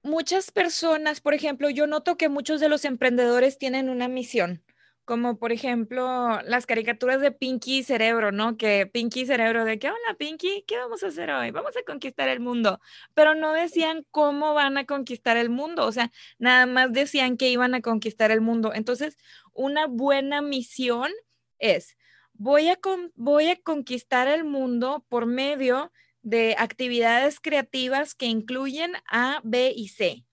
Muchas 0.02 0.50
personas, 0.50 1.20
por 1.20 1.34
ejemplo, 1.34 1.68
yo 1.68 1.86
noto 1.86 2.16
que 2.16 2.30
muchos 2.30 2.60
de 2.60 2.70
los 2.70 2.86
emprendedores 2.86 3.58
tienen 3.58 3.90
una 3.90 4.08
misión 4.08 4.62
como 5.10 5.38
por 5.38 5.50
ejemplo 5.50 6.40
las 6.44 6.66
caricaturas 6.66 7.20
de 7.20 7.32
Pinky 7.32 7.82
Cerebro, 7.82 8.30
¿no? 8.30 8.56
Que 8.56 8.86
Pinky 8.86 9.26
Cerebro 9.26 9.64
de 9.64 9.76
que, 9.80 9.88
hola 9.88 10.14
Pinky, 10.16 10.62
¿qué 10.68 10.76
vamos 10.76 11.02
a 11.02 11.08
hacer 11.08 11.32
hoy? 11.32 11.50
Vamos 11.50 11.76
a 11.76 11.82
conquistar 11.82 12.28
el 12.28 12.38
mundo, 12.38 12.80
pero 13.12 13.34
no 13.34 13.52
decían 13.52 14.06
cómo 14.12 14.54
van 14.54 14.78
a 14.78 14.86
conquistar 14.86 15.36
el 15.36 15.50
mundo, 15.50 15.84
o 15.84 15.90
sea, 15.90 16.12
nada 16.38 16.66
más 16.66 16.92
decían 16.92 17.36
que 17.36 17.50
iban 17.50 17.74
a 17.74 17.80
conquistar 17.80 18.30
el 18.30 18.40
mundo. 18.40 18.72
Entonces, 18.72 19.18
una 19.52 19.88
buena 19.88 20.42
misión 20.42 21.10
es, 21.58 21.96
voy 22.34 22.68
a, 22.68 22.78
voy 23.16 23.48
a 23.48 23.56
conquistar 23.56 24.28
el 24.28 24.44
mundo 24.44 25.04
por 25.08 25.26
medio 25.26 25.90
de 26.22 26.54
actividades 26.56 27.40
creativas 27.40 28.14
que 28.14 28.26
incluyen 28.26 28.92
A, 29.10 29.40
B 29.42 29.72
y 29.74 29.88
C. 29.88 30.24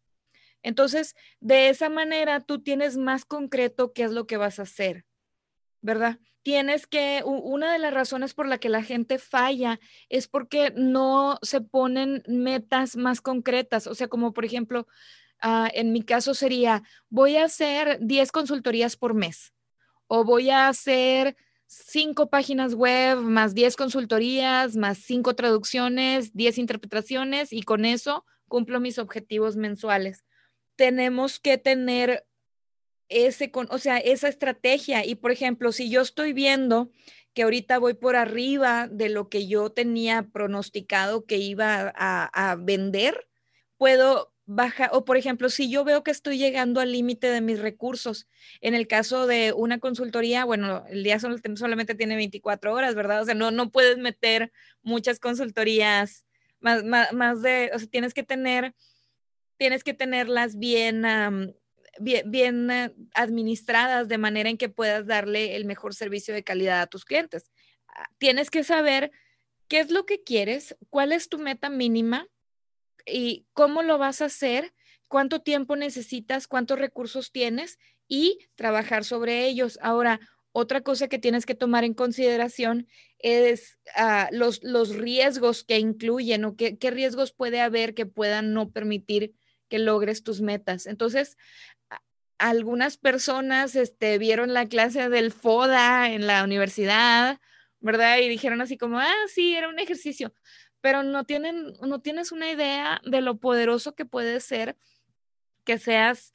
Entonces, 0.67 1.15
de 1.39 1.69
esa 1.69 1.87
manera 1.87 2.41
tú 2.41 2.61
tienes 2.61 2.97
más 2.97 3.23
concreto 3.23 3.93
qué 3.93 4.03
es 4.03 4.11
lo 4.11 4.27
que 4.27 4.35
vas 4.35 4.59
a 4.59 4.63
hacer, 4.63 5.05
¿verdad? 5.79 6.19
Tienes 6.43 6.87
que, 6.87 7.23
una 7.25 7.71
de 7.71 7.79
las 7.79 7.93
razones 7.93 8.33
por 8.33 8.49
la 8.49 8.57
que 8.57 8.67
la 8.67 8.83
gente 8.83 9.17
falla 9.17 9.79
es 10.09 10.27
porque 10.27 10.73
no 10.75 11.39
se 11.41 11.61
ponen 11.61 12.21
metas 12.27 12.97
más 12.97 13.21
concretas, 13.21 13.87
o 13.87 13.95
sea, 13.95 14.09
como 14.09 14.33
por 14.33 14.43
ejemplo, 14.43 14.87
ah, 15.41 15.69
en 15.73 15.93
mi 15.93 16.01
caso 16.01 16.33
sería, 16.33 16.83
voy 17.07 17.37
a 17.37 17.45
hacer 17.45 17.99
10 18.01 18.33
consultorías 18.33 18.97
por 18.97 19.13
mes 19.13 19.53
o 20.07 20.25
voy 20.25 20.49
a 20.49 20.67
hacer 20.67 21.37
cinco 21.65 22.29
páginas 22.29 22.73
web, 22.73 23.19
más 23.19 23.55
10 23.55 23.77
consultorías, 23.77 24.75
más 24.75 24.97
cinco 24.97 25.33
traducciones, 25.33 26.33
10 26.33 26.57
interpretaciones 26.57 27.53
y 27.53 27.61
con 27.61 27.85
eso 27.85 28.25
cumplo 28.49 28.81
mis 28.81 28.99
objetivos 28.99 29.55
mensuales 29.55 30.25
tenemos 30.77 31.39
que 31.39 31.57
tener 31.57 32.25
ese, 33.09 33.51
o 33.53 33.77
sea, 33.77 33.97
esa 33.97 34.29
estrategia. 34.29 35.05
Y 35.05 35.15
por 35.15 35.31
ejemplo, 35.31 35.73
si 35.73 35.89
yo 35.89 36.01
estoy 36.01 36.31
viendo 36.31 36.91
que 37.33 37.43
ahorita 37.43 37.77
voy 37.77 37.93
por 37.93 38.15
arriba 38.15 38.87
de 38.89 39.09
lo 39.09 39.29
que 39.29 39.47
yo 39.47 39.69
tenía 39.69 40.23
pronosticado 40.23 41.25
que 41.25 41.37
iba 41.37 41.93
a, 41.95 42.55
vender, 42.55 43.27
puedo 43.77 44.33
baja, 44.45 44.89
o 44.93 45.05
por 45.05 45.17
ejemplo, 45.17 45.49
si 45.49 45.69
yo 45.69 45.83
veo 45.83 46.03
que 46.03 46.11
estoy 46.11 46.37
llegando 46.37 46.79
al 46.79 46.91
límite 46.91 47.27
de 47.27 47.41
mis 47.41 47.59
recursos, 47.59 48.27
en 48.61 48.73
el 48.73 48.87
caso 48.87 49.27
de 49.27 49.53
una 49.53 49.77
consultoría, 49.77 50.45
bueno, 50.45 50.85
el 50.89 51.03
día 51.03 51.19
solamente 51.19 51.95
tiene 51.95 52.15
24 52.15 52.73
horas, 52.73 52.95
¿verdad? 52.95 53.21
O 53.21 53.25
sea, 53.25 53.35
no, 53.35 53.51
no 53.51 53.71
puedes 53.71 53.97
meter 53.97 54.51
muchas 54.81 55.19
consultorías 55.19 56.25
más, 56.59 56.83
más, 56.83 57.41
de, 57.41 57.69
o 57.73 57.79
sea, 57.79 57.87
tienes 57.87 58.13
que 58.13 58.23
tener, 58.23 58.73
tienes 59.57 59.83
que 59.83 59.93
tenerlas 59.93 60.57
bien, 60.57 61.05
bien, 61.99 62.71
eh, 62.71 62.93
administradas 63.13 64.07
de 64.07 64.17
manera 64.17 64.49
en 64.49 64.57
que 64.57 64.69
puedas 64.69 65.05
darle 65.05 65.55
el 65.55 65.65
mejor 65.65 65.93
servicio 65.93 66.33
de 66.33 66.43
calidad 66.43 66.81
a 66.81 66.87
tus 66.87 67.05
clientes. 67.05 67.51
Ah, 67.87 68.09
tienes 68.17 68.49
que 68.49 68.63
saber 68.63 69.11
qué 69.67 69.79
es 69.79 69.91
lo 69.91 70.05
que 70.05 70.23
quieres, 70.23 70.75
cuál 70.89 71.11
es 71.11 71.29
tu 71.29 71.39
meta 71.39 71.69
mínima 71.69 72.27
y 73.05 73.45
cómo 73.53 73.83
lo 73.83 73.97
vas 73.97 74.21
a 74.21 74.25
hacer, 74.25 74.73
cuánto 75.07 75.41
tiempo 75.41 75.75
necesitas, 75.75 76.47
cuántos 76.47 76.79
recursos 76.79 77.31
tienes 77.31 77.79
y 78.07 78.39
trabajar 78.55 79.03
sobre 79.03 79.45
ellos. 79.47 79.79
Ahora, 79.81 80.19
otra 80.51 80.81
cosa 80.81 81.07
que 81.07 81.19
tienes 81.19 81.45
que 81.45 81.55
tomar 81.55 81.83
en 81.83 81.93
consideración 81.93 82.87
es 83.19 83.77
ah, 83.95 84.29
los, 84.31 84.63
los 84.63 84.95
riesgos 84.95 85.63
que 85.63 85.77
incluyen 85.79 86.45
o 86.45 86.55
qué 86.55 86.91
riesgos 86.91 87.31
puede 87.31 87.61
haber 87.61 87.93
que 87.93 88.05
puedan 88.05 88.53
no 88.53 88.71
permitir 88.71 89.33
que 89.69 89.79
logres 89.79 90.23
tus 90.23 90.41
metas. 90.41 90.85
Entonces, 90.85 91.37
algunas 92.37 92.97
personas 92.97 93.75
este, 93.75 94.17
vieron 94.17 94.53
la 94.53 94.67
clase 94.67 95.09
del 95.09 95.31
FODA 95.31 96.11
en 96.11 96.27
la 96.27 96.43
universidad, 96.43 97.39
¿verdad? 97.79 98.19
Y 98.19 98.29
dijeron 98.29 98.61
así 98.61 98.77
como, 98.77 98.99
ah, 98.99 99.13
sí, 99.27 99.55
era 99.55 99.69
un 99.69 99.79
ejercicio, 99.79 100.33
pero 100.81 101.03
no, 101.03 101.23
tienen, 101.23 101.73
no 101.81 102.01
tienes 102.01 102.31
una 102.31 102.51
idea 102.51 103.01
de 103.05 103.21
lo 103.21 103.37
poderoso 103.37 103.95
que 103.95 104.05
puede 104.05 104.39
ser 104.39 104.77
que 105.63 105.77
seas, 105.77 106.33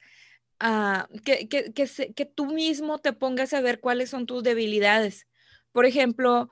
uh, 0.63 1.07
que, 1.23 1.47
que, 1.47 1.73
que, 1.73 2.13
que, 2.13 2.25
tú 2.25 2.45
mismo 2.45 2.99
te 2.99 3.13
pongas 3.13 3.53
a 3.53 3.61
ver 3.61 3.79
cuáles 3.79 4.11
son 4.11 4.27
tus 4.27 4.43
debilidades. 4.43 5.27
Por 5.71 5.87
ejemplo, 5.87 6.51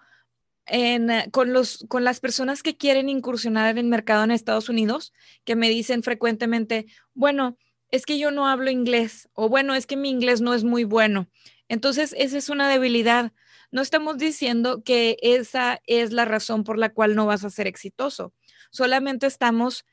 en, 0.72 1.12
con, 1.32 1.52
los, 1.52 1.86
con 1.90 2.06
las 2.06 2.22
personas 2.22 2.64
que 2.64 2.78
quieren 2.78 3.10
incursionar 3.10 3.70
en 3.72 3.78
el 3.78 3.86
mercado 3.88 4.24
en 4.24 4.32
Estados 4.32 4.70
Unidos, 4.70 5.12
que 5.44 5.58
me 5.58 5.70
dicen 5.70 6.02
frecuentemente, 6.02 6.86
bueno, 7.14 7.58
es 7.90 8.06
que 8.06 8.18
yo 8.18 8.32
no 8.32 8.48
hablo 8.48 8.72
inglés 8.72 9.30
o 9.34 9.50
bueno, 9.50 9.76
es 9.76 9.86
que 9.86 9.98
mi 9.98 10.10
inglés 10.10 10.40
no 10.40 10.54
es 10.54 10.64
muy 10.64 10.86
bueno. 10.86 11.28
Entonces, 11.68 12.16
esa 12.18 12.38
es 12.38 12.48
una 12.48 12.70
debilidad. 12.70 13.34
No 13.70 13.82
estamos 13.82 14.18
diciendo 14.18 14.82
que 14.82 15.18
esa 15.22 15.82
es 15.88 16.14
la 16.14 16.24
razón 16.24 16.64
por 16.64 16.78
la 16.78 16.94
cual 16.94 17.16
no 17.16 17.26
vas 17.26 17.44
a 17.44 17.50
ser 17.50 17.68
exitoso. 17.68 18.34
Solamente 18.72 19.28
estamos 19.28 19.86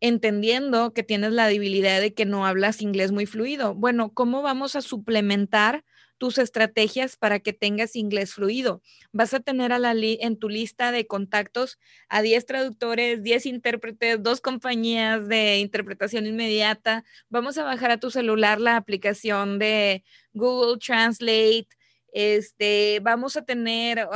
entendiendo 0.00 0.94
que 0.94 1.02
tienes 1.02 1.32
la 1.32 1.46
debilidad 1.46 2.00
de 2.00 2.14
que 2.14 2.24
no 2.24 2.46
hablas 2.46 2.80
inglés 2.80 3.12
muy 3.12 3.26
fluido. 3.26 3.74
Bueno, 3.74 4.14
¿cómo 4.14 4.40
vamos 4.40 4.76
a 4.76 4.82
suplementar 4.82 5.84
tus 6.22 6.38
estrategias 6.38 7.16
para 7.16 7.40
que 7.40 7.52
tengas 7.52 7.96
inglés 7.96 8.34
fluido. 8.34 8.80
Vas 9.10 9.34
a 9.34 9.40
tener 9.40 9.72
a 9.72 9.80
la 9.80 9.92
en 9.92 10.38
tu 10.38 10.48
lista 10.48 10.92
de 10.92 11.08
contactos 11.08 11.80
a 12.08 12.22
10 12.22 12.46
traductores, 12.46 13.24
10 13.24 13.46
intérpretes, 13.46 14.22
dos 14.22 14.40
compañías 14.40 15.26
de 15.26 15.58
interpretación 15.58 16.24
inmediata. 16.26 17.02
Vamos 17.28 17.58
a 17.58 17.64
bajar 17.64 17.90
a 17.90 17.98
tu 17.98 18.12
celular 18.12 18.60
la 18.60 18.76
aplicación 18.76 19.58
de 19.58 20.04
Google 20.32 20.78
Translate. 20.78 21.66
Este, 22.12 23.00
vamos 23.02 23.36
a 23.36 23.42
tener, 23.42 24.06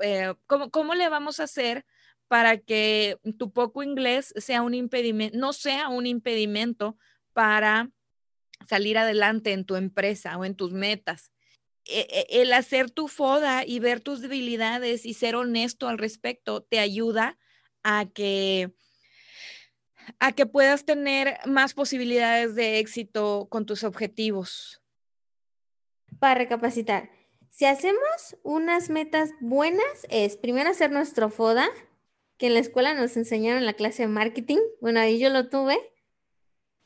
eh, 0.00 0.32
¿cómo, 0.46 0.70
¿cómo 0.70 0.94
le 0.94 1.10
vamos 1.10 1.38
a 1.38 1.44
hacer? 1.44 1.84
para 2.28 2.56
que 2.56 3.18
tu 3.38 3.52
poco 3.52 3.82
inglés 3.82 4.32
sea 4.38 4.62
un 4.62 4.72
impedimento, 4.72 5.36
no 5.36 5.52
sea 5.52 5.90
un 5.90 6.06
impedimento 6.06 6.96
para 7.34 7.90
salir 8.66 8.96
adelante 8.96 9.52
en 9.52 9.66
tu 9.66 9.76
empresa 9.76 10.38
o 10.38 10.46
en 10.46 10.54
tus 10.54 10.72
metas. 10.72 11.30
E, 11.86 12.06
e, 12.30 12.42
el 12.42 12.52
hacer 12.52 12.90
tu 12.90 13.08
foda 13.08 13.64
y 13.66 13.80
ver 13.80 14.00
tus 14.00 14.20
debilidades 14.20 15.04
y 15.04 15.14
ser 15.14 15.34
honesto 15.34 15.88
al 15.88 15.98
respecto 15.98 16.62
te 16.62 16.78
ayuda 16.78 17.38
a 17.82 18.06
que 18.06 18.72
a 20.18 20.32
que 20.32 20.46
puedas 20.46 20.84
tener 20.84 21.38
más 21.46 21.74
posibilidades 21.74 22.54
de 22.54 22.78
éxito 22.78 23.46
con 23.50 23.66
tus 23.66 23.84
objetivos. 23.84 24.82
Para 26.18 26.34
recapacitar, 26.34 27.10
si 27.50 27.66
hacemos 27.66 28.36
unas 28.42 28.90
metas 28.90 29.30
buenas, 29.40 30.06
es 30.08 30.36
primero 30.36 30.70
hacer 30.70 30.90
nuestro 30.90 31.30
FODA, 31.30 31.68
que 32.36 32.46
en 32.46 32.54
la 32.54 32.60
escuela 32.60 32.94
nos 32.94 33.16
enseñaron 33.16 33.60
en 33.60 33.66
la 33.66 33.74
clase 33.74 34.02
de 34.02 34.08
marketing, 34.08 34.58
bueno, 34.80 35.00
ahí 35.00 35.18
yo 35.18 35.30
lo 35.30 35.48
tuve, 35.48 35.78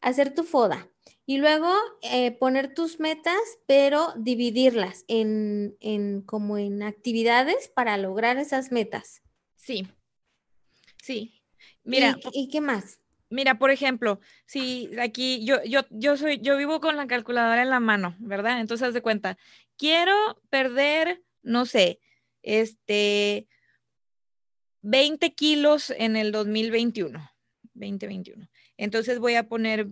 hacer 0.00 0.34
tu 0.34 0.42
FODA. 0.42 0.90
Y 1.28 1.38
luego 1.38 1.72
eh, 2.02 2.30
poner 2.30 2.72
tus 2.72 3.00
metas, 3.00 3.40
pero 3.66 4.14
dividirlas 4.16 5.04
en, 5.08 5.76
en, 5.80 6.22
como 6.22 6.56
en 6.56 6.84
actividades 6.84 7.68
para 7.68 7.98
lograr 7.98 8.38
esas 8.38 8.70
metas. 8.70 9.22
Sí, 9.56 9.88
sí. 11.02 11.42
Mira. 11.82 12.16
¿Y, 12.32 12.48
qué 12.48 12.60
más? 12.60 13.00
Mira, 13.28 13.58
por 13.58 13.72
ejemplo, 13.72 14.20
si 14.46 14.88
aquí 15.00 15.44
yo, 15.44 15.62
yo, 15.64 15.80
yo 15.90 16.16
soy, 16.16 16.38
yo 16.40 16.56
vivo 16.56 16.80
con 16.80 16.96
la 16.96 17.08
calculadora 17.08 17.62
en 17.62 17.70
la 17.70 17.80
mano, 17.80 18.14
¿verdad? 18.20 18.60
Entonces 18.60 18.86
haz 18.86 18.94
de 18.94 19.02
cuenta, 19.02 19.36
quiero 19.76 20.40
perder, 20.48 21.24
no 21.42 21.66
sé, 21.66 21.98
este, 22.42 23.48
20 24.82 25.34
kilos 25.34 25.90
en 25.90 26.14
el 26.14 26.30
2021, 26.30 27.32
2021. 27.74 28.48
Entonces 28.76 29.18
voy 29.18 29.34
a 29.34 29.48
poner 29.48 29.88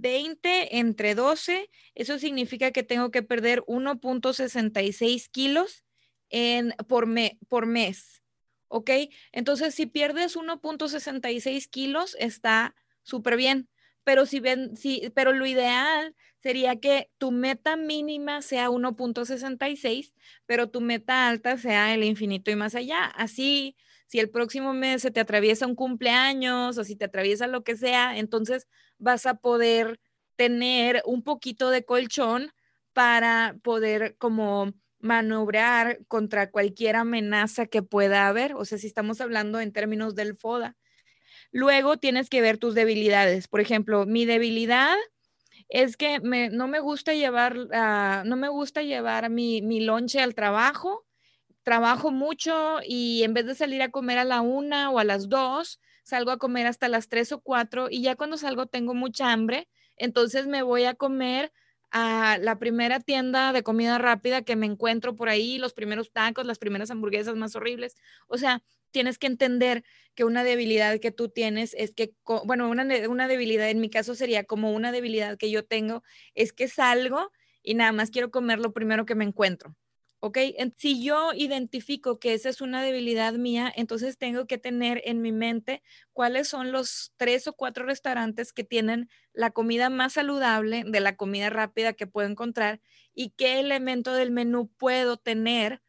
20 0.00 0.78
entre 0.78 1.14
12, 1.14 1.70
eso 1.94 2.18
significa 2.18 2.70
que 2.70 2.82
tengo 2.82 3.10
que 3.10 3.22
perder 3.22 3.62
1.66 3.62 5.28
kilos 5.30 5.84
en, 6.30 6.74
por, 6.86 7.06
por 7.48 7.66
mes. 7.66 8.22
¿Ok? 8.68 8.90
Entonces, 9.32 9.74
si 9.74 9.86
pierdes 9.86 10.36
1.66 10.36 11.68
kilos, 11.68 12.16
está 12.18 12.74
súper 13.02 13.36
bien. 13.36 13.68
Pero, 14.04 14.26
si 14.26 14.40
ven, 14.40 14.76
si, 14.76 15.10
pero 15.14 15.32
lo 15.32 15.46
ideal 15.46 16.14
sería 16.42 16.76
que 16.76 17.10
tu 17.18 17.30
meta 17.30 17.76
mínima 17.76 18.42
sea 18.42 18.70
1.66, 18.70 20.12
pero 20.46 20.70
tu 20.70 20.80
meta 20.80 21.28
alta 21.28 21.58
sea 21.58 21.94
el 21.94 22.04
infinito 22.04 22.50
y 22.50 22.56
más 22.56 22.74
allá. 22.74 23.04
Así, 23.04 23.76
si 24.06 24.18
el 24.18 24.30
próximo 24.30 24.72
mes 24.72 25.02
se 25.02 25.10
te 25.10 25.20
atraviesa 25.20 25.66
un 25.66 25.74
cumpleaños 25.74 26.78
o 26.78 26.84
si 26.84 26.96
te 26.96 27.04
atraviesa 27.04 27.46
lo 27.46 27.62
que 27.64 27.76
sea, 27.76 28.16
entonces 28.18 28.66
vas 28.98 29.26
a 29.26 29.34
poder 29.34 30.00
tener 30.36 31.02
un 31.04 31.22
poquito 31.22 31.70
de 31.70 31.84
colchón 31.84 32.52
para 32.92 33.56
poder 33.62 34.16
como 34.18 34.72
manobrar 35.00 36.00
contra 36.08 36.50
cualquier 36.50 36.96
amenaza 36.96 37.66
que 37.66 37.82
pueda 37.82 38.28
haber. 38.28 38.54
O 38.54 38.64
sea, 38.64 38.78
si 38.78 38.86
estamos 38.86 39.20
hablando 39.20 39.60
en 39.60 39.72
términos 39.72 40.14
del 40.14 40.36
FODA. 40.36 40.76
Luego 41.50 41.96
tienes 41.96 42.28
que 42.28 42.40
ver 42.40 42.58
tus 42.58 42.74
debilidades. 42.74 43.48
Por 43.48 43.60
ejemplo, 43.60 44.06
mi 44.06 44.24
debilidad 44.24 44.96
es 45.68 45.96
que 45.96 46.20
no 46.20 46.68
me 46.68 46.80
gusta 46.80 47.14
llevar, 47.14 47.56
uh, 47.56 48.26
no 48.26 48.36
me 48.36 48.48
gusta 48.48 48.82
llevar 48.82 49.30
mi, 49.30 49.62
mi 49.62 49.80
lonche 49.80 50.20
al 50.20 50.34
trabajo. 50.34 51.06
Trabajo 51.62 52.10
mucho 52.10 52.78
y 52.86 53.22
en 53.24 53.34
vez 53.34 53.44
de 53.46 53.54
salir 53.54 53.82
a 53.82 53.90
comer 53.90 54.18
a 54.18 54.24
la 54.24 54.40
una 54.40 54.90
o 54.90 54.98
a 54.98 55.04
las 55.04 55.28
dos, 55.28 55.80
salgo 56.08 56.30
a 56.30 56.38
comer 56.38 56.66
hasta 56.66 56.88
las 56.88 57.08
tres 57.08 57.32
o 57.32 57.40
cuatro 57.40 57.88
y 57.90 58.00
ya 58.00 58.16
cuando 58.16 58.38
salgo 58.38 58.66
tengo 58.66 58.94
mucha 58.94 59.30
hambre, 59.30 59.68
entonces 59.96 60.46
me 60.46 60.62
voy 60.62 60.84
a 60.84 60.94
comer 60.94 61.52
a 61.90 62.38
la 62.40 62.58
primera 62.58 62.98
tienda 62.98 63.52
de 63.52 63.62
comida 63.62 63.98
rápida 63.98 64.40
que 64.42 64.56
me 64.56 64.64
encuentro 64.64 65.14
por 65.14 65.28
ahí, 65.28 65.58
los 65.58 65.74
primeros 65.74 66.10
tacos, 66.10 66.46
las 66.46 66.58
primeras 66.58 66.90
hamburguesas 66.90 67.36
más 67.36 67.56
horribles. 67.56 67.96
O 68.26 68.38
sea, 68.38 68.62
tienes 68.90 69.18
que 69.18 69.26
entender 69.26 69.84
que 70.14 70.24
una 70.24 70.44
debilidad 70.44 70.98
que 70.98 71.10
tú 71.12 71.28
tienes 71.28 71.74
es 71.74 71.92
que, 71.92 72.14
bueno, 72.44 72.70
una, 72.70 72.86
una 73.08 73.28
debilidad 73.28 73.68
en 73.68 73.80
mi 73.80 73.90
caso 73.90 74.14
sería 74.14 74.44
como 74.44 74.72
una 74.72 74.92
debilidad 74.92 75.36
que 75.36 75.50
yo 75.50 75.64
tengo, 75.64 76.02
es 76.34 76.54
que 76.54 76.68
salgo 76.68 77.32
y 77.62 77.74
nada 77.74 77.92
más 77.92 78.10
quiero 78.10 78.30
comer 78.30 78.60
lo 78.60 78.72
primero 78.72 79.04
que 79.04 79.14
me 79.14 79.24
encuentro. 79.24 79.74
¿Ok? 80.20 80.38
Si 80.76 81.02
yo 81.02 81.32
identifico 81.34 82.18
que 82.18 82.34
esa 82.34 82.48
es 82.48 82.60
una 82.60 82.82
debilidad 82.82 83.34
mía, 83.34 83.72
entonces 83.74 84.18
tengo 84.18 84.46
que 84.46 84.58
tener 84.58 85.02
en 85.04 85.22
mi 85.22 85.32
mente 85.32 85.82
cuáles 86.12 86.48
son 86.48 86.72
los 86.72 87.12
tres 87.16 87.46
o 87.46 87.52
cuatro 87.52 87.84
restaurantes 87.86 88.52
que 88.52 88.64
tienen 88.64 89.08
la 89.32 89.50
comida 89.50 89.90
más 89.90 90.14
saludable 90.14 90.84
de 90.86 91.00
la 91.00 91.16
comida 91.16 91.50
rápida 91.50 91.92
que 91.92 92.06
puedo 92.06 92.28
encontrar 92.28 92.80
y 93.14 93.30
qué 93.30 93.60
elemento 93.60 94.14
del 94.14 94.30
menú 94.30 94.68
puedo 94.76 95.16
tener 95.16 95.82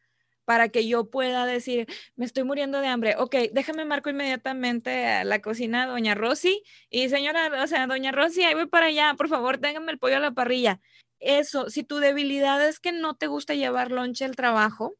para 0.46 0.70
que 0.70 0.88
yo 0.88 1.12
pueda 1.12 1.46
decir, 1.46 1.86
me 2.16 2.26
estoy 2.26 2.44
muriendo 2.44 2.82
de 2.82 2.88
hambre. 2.88 3.16
Ok, 3.20 3.36
déjame 3.54 3.86
marco 3.86 4.10
inmediatamente 4.10 5.06
a 5.06 5.24
la 5.24 5.42
cocina, 5.44 5.86
doña 5.86 6.16
Rosy. 6.16 6.64
Y 6.90 7.08
señora, 7.10 7.52
o 7.64 7.68
sea, 7.68 7.86
doña 7.86 8.12
Rosy, 8.12 8.42
ahí 8.42 8.56
voy 8.56 8.66
para 8.66 8.88
allá, 8.88 9.14
por 9.16 9.30
favor, 9.30 9.60
téngame 9.60 9.92
el 9.92 10.00
pollo 10.00 10.18
a 10.18 10.20
la 10.20 10.32
parrilla 10.32 10.82
eso, 11.20 11.70
si 11.70 11.84
tu 11.84 11.98
debilidad 11.98 12.66
es 12.68 12.80
que 12.80 12.92
no 12.92 13.16
te 13.16 13.28
gusta 13.28 13.54
llevar 13.56 13.92
lonche 13.92 14.26
al 14.26 14.36
trabajo 14.36 14.96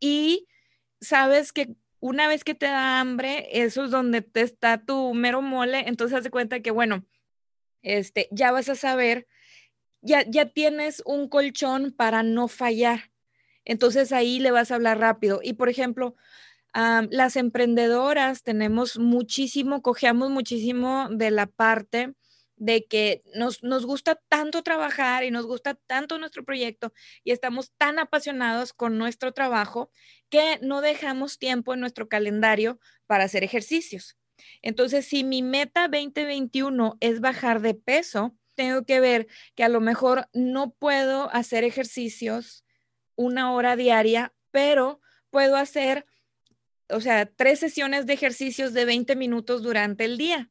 y 0.00 0.46
sabes 1.00 1.52
que 1.52 1.74
una 2.00 2.26
vez 2.26 2.44
que 2.44 2.54
te 2.54 2.66
da 2.66 3.00
hambre, 3.00 3.48
eso 3.62 3.84
es 3.84 3.90
donde 3.90 4.22
te 4.22 4.40
está 4.40 4.84
tu 4.84 5.14
mero 5.14 5.40
mole, 5.40 5.84
entonces 5.86 6.18
haz 6.18 6.24
de 6.24 6.30
cuenta 6.30 6.60
que, 6.60 6.72
bueno, 6.72 7.06
este, 7.82 8.28
ya 8.32 8.50
vas 8.50 8.68
a 8.68 8.74
saber, 8.74 9.28
ya, 10.00 10.24
ya 10.28 10.46
tienes 10.46 11.02
un 11.06 11.28
colchón 11.28 11.92
para 11.92 12.22
no 12.22 12.48
fallar. 12.48 13.12
Entonces 13.64 14.12
ahí 14.12 14.40
le 14.40 14.50
vas 14.50 14.72
a 14.72 14.74
hablar 14.74 14.98
rápido. 14.98 15.40
Y 15.42 15.52
por 15.52 15.68
ejemplo, 15.68 16.16
las 16.74 17.36
emprendedoras 17.36 18.42
tenemos 18.42 18.98
muchísimo, 18.98 19.82
cojeamos 19.82 20.30
muchísimo 20.30 21.08
de 21.10 21.30
la 21.30 21.46
parte 21.46 22.14
de 22.56 22.86
que 22.86 23.22
nos, 23.34 23.62
nos, 23.62 23.86
gusta 23.86 24.20
tanto 24.28 24.62
trabajar 24.62 25.24
y 25.24 25.30
nos 25.30 25.46
gusta 25.46 25.74
tanto 25.74 26.18
nuestro 26.18 26.44
proyecto 26.44 26.92
y 27.24 27.32
estamos 27.32 27.72
tan 27.78 27.98
apasionados 27.98 28.72
con 28.72 28.98
nuestro 28.98 29.32
trabajo 29.32 29.90
que 30.28 30.58
no 30.62 30.80
dejamos 30.80 31.38
tiempo 31.38 31.74
en 31.74 31.80
nuestro 31.80 32.08
calendario 32.08 32.78
para 33.06 33.24
hacer 33.24 33.42
ejercicios. 33.42 34.16
Entonces, 34.60 35.06
si 35.06 35.24
mi 35.24 35.42
meta 35.42 35.88
2021 35.88 36.96
es 37.00 37.20
bajar 37.20 37.60
de 37.60 37.74
peso, 37.74 38.36
tengo 38.54 38.84
que 38.84 39.00
ver 39.00 39.26
que 39.54 39.64
a 39.64 39.68
lo 39.68 39.80
mejor 39.80 40.28
no 40.32 40.72
puedo 40.72 41.30
hacer 41.34 41.64
ejercicios 41.64 42.64
una 43.16 43.52
hora 43.52 43.76
diaria, 43.76 44.34
pero 44.50 45.00
puedo 45.30 45.56
hacer, 45.56 46.06
o 46.88 47.00
sea, 47.00 47.26
tres 47.26 47.58
sesiones 47.58 48.06
de 48.06 48.12
ejercicios 48.12 48.72
de 48.72 48.84
20 48.84 49.16
minutos 49.16 49.62
durante 49.62 50.04
el 50.04 50.18
día. 50.18 50.50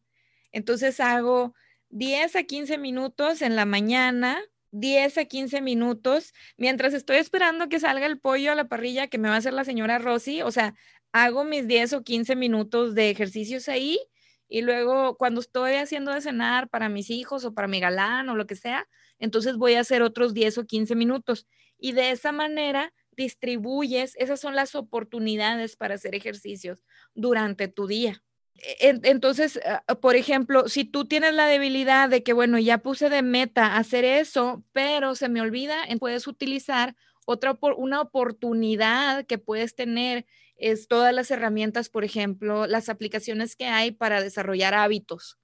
Entonces 0.52 1.00
hago 1.00 1.54
10 1.92 2.36
a 2.38 2.44
15 2.44 2.78
minutos 2.78 3.42
en 3.42 3.56
la 3.56 3.66
mañana, 3.66 4.42
10 4.72 5.18
a 5.18 5.26
15 5.26 5.62
minutos, 5.62 6.34
mientras 6.58 6.94
estoy 6.94 7.18
esperando 7.18 7.68
que 7.70 7.80
salga 7.80 8.06
el 8.06 8.20
pollo 8.20 8.52
a 8.52 8.56
la 8.56 8.68
parrilla 8.68 9.08
que 9.08 9.18
me 9.18 9.28
va 9.28 9.36
a 9.36 9.38
hacer 9.38 9.54
la 9.54 9.66
señora 9.66 10.00
Rosy, 10.00 10.42
o 10.42 10.52
sea, 10.52 10.74
hago 11.12 11.44
mis 11.44 11.68
10 11.68 11.94
o 11.94 12.04
15 12.04 12.36
minutos 12.36 12.96
de 12.96 13.10
ejercicios 13.10 13.68
ahí 13.68 14.00
y 14.48 14.62
luego 14.62 15.18
cuando 15.18 15.42
estoy 15.42 15.74
haciendo 15.74 16.14
de 16.14 16.22
cenar 16.22 16.70
para 16.70 16.88
mis 16.88 17.10
hijos 17.10 17.44
o 17.44 17.54
para 17.54 17.68
mi 17.68 17.82
galán 17.82 18.30
o 18.30 18.36
lo 18.36 18.48
que 18.48 18.56
sea, 18.56 18.88
entonces 19.20 19.58
voy 19.58 19.74
a 19.74 19.82
hacer 19.82 20.02
otros 20.02 20.34
10 20.34 20.60
o 20.60 20.66
15 20.66 20.96
minutos 20.96 21.48
y 21.78 21.92
de 21.92 22.12
esa 22.12 22.32
manera 22.32 22.94
distribuyes, 23.18 24.16
esas 24.16 24.40
son 24.40 24.56
las 24.56 24.76
oportunidades 24.76 25.76
para 25.76 25.96
hacer 25.96 26.16
ejercicios 26.16 26.86
durante 27.14 27.68
tu 27.68 27.88
día. 27.88 28.24
E, 28.56 29.00
entonces, 29.04 29.60
ah, 29.66 29.84
por 29.96 30.16
ejemplo, 30.16 30.70
si 30.70 30.86
tú 30.86 31.06
tienes 31.06 31.34
la 31.34 31.48
debilidad 31.48 32.10
de 32.10 32.24
que, 32.24 32.34
bueno, 32.34 32.60
ya 32.60 32.80
puse 32.80 33.10
de 33.10 33.22
meta 33.22 33.78
hacer 33.78 34.06
eso, 34.06 34.64
pero 34.72 35.16
se 35.16 35.30
me 35.30 35.42
olvida, 35.42 35.78
puedes 36.00 36.28
utilizar 36.28 36.96
otra 37.26 37.58
una 37.78 38.02
oportunidad 38.02 39.26
que 39.26 39.38
puedes 39.38 39.76
tener 39.76 40.26
es 40.62 40.88
todas 40.88 41.14
las 41.14 41.32
herramientas, 41.32 41.90
por 41.90 42.04
ejemplo, 42.04 42.68
las 42.68 42.88
aplicaciones 42.88 43.56
que 43.56 43.66
hay 43.66 43.92
para 43.92 44.22
desarrollar 44.22 44.76
hábitos. 44.76 45.40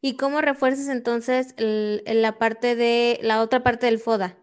¿Y 0.00 0.16
cómo 0.16 0.40
refuerzas 0.40 0.88
entonces 0.88 1.54
la 1.58 2.38
parte 2.38 2.76
de 2.76 3.18
la 3.22 3.40
otra 3.40 3.62
parte 3.62 3.86
del 3.86 3.98
FODA? 3.98 4.36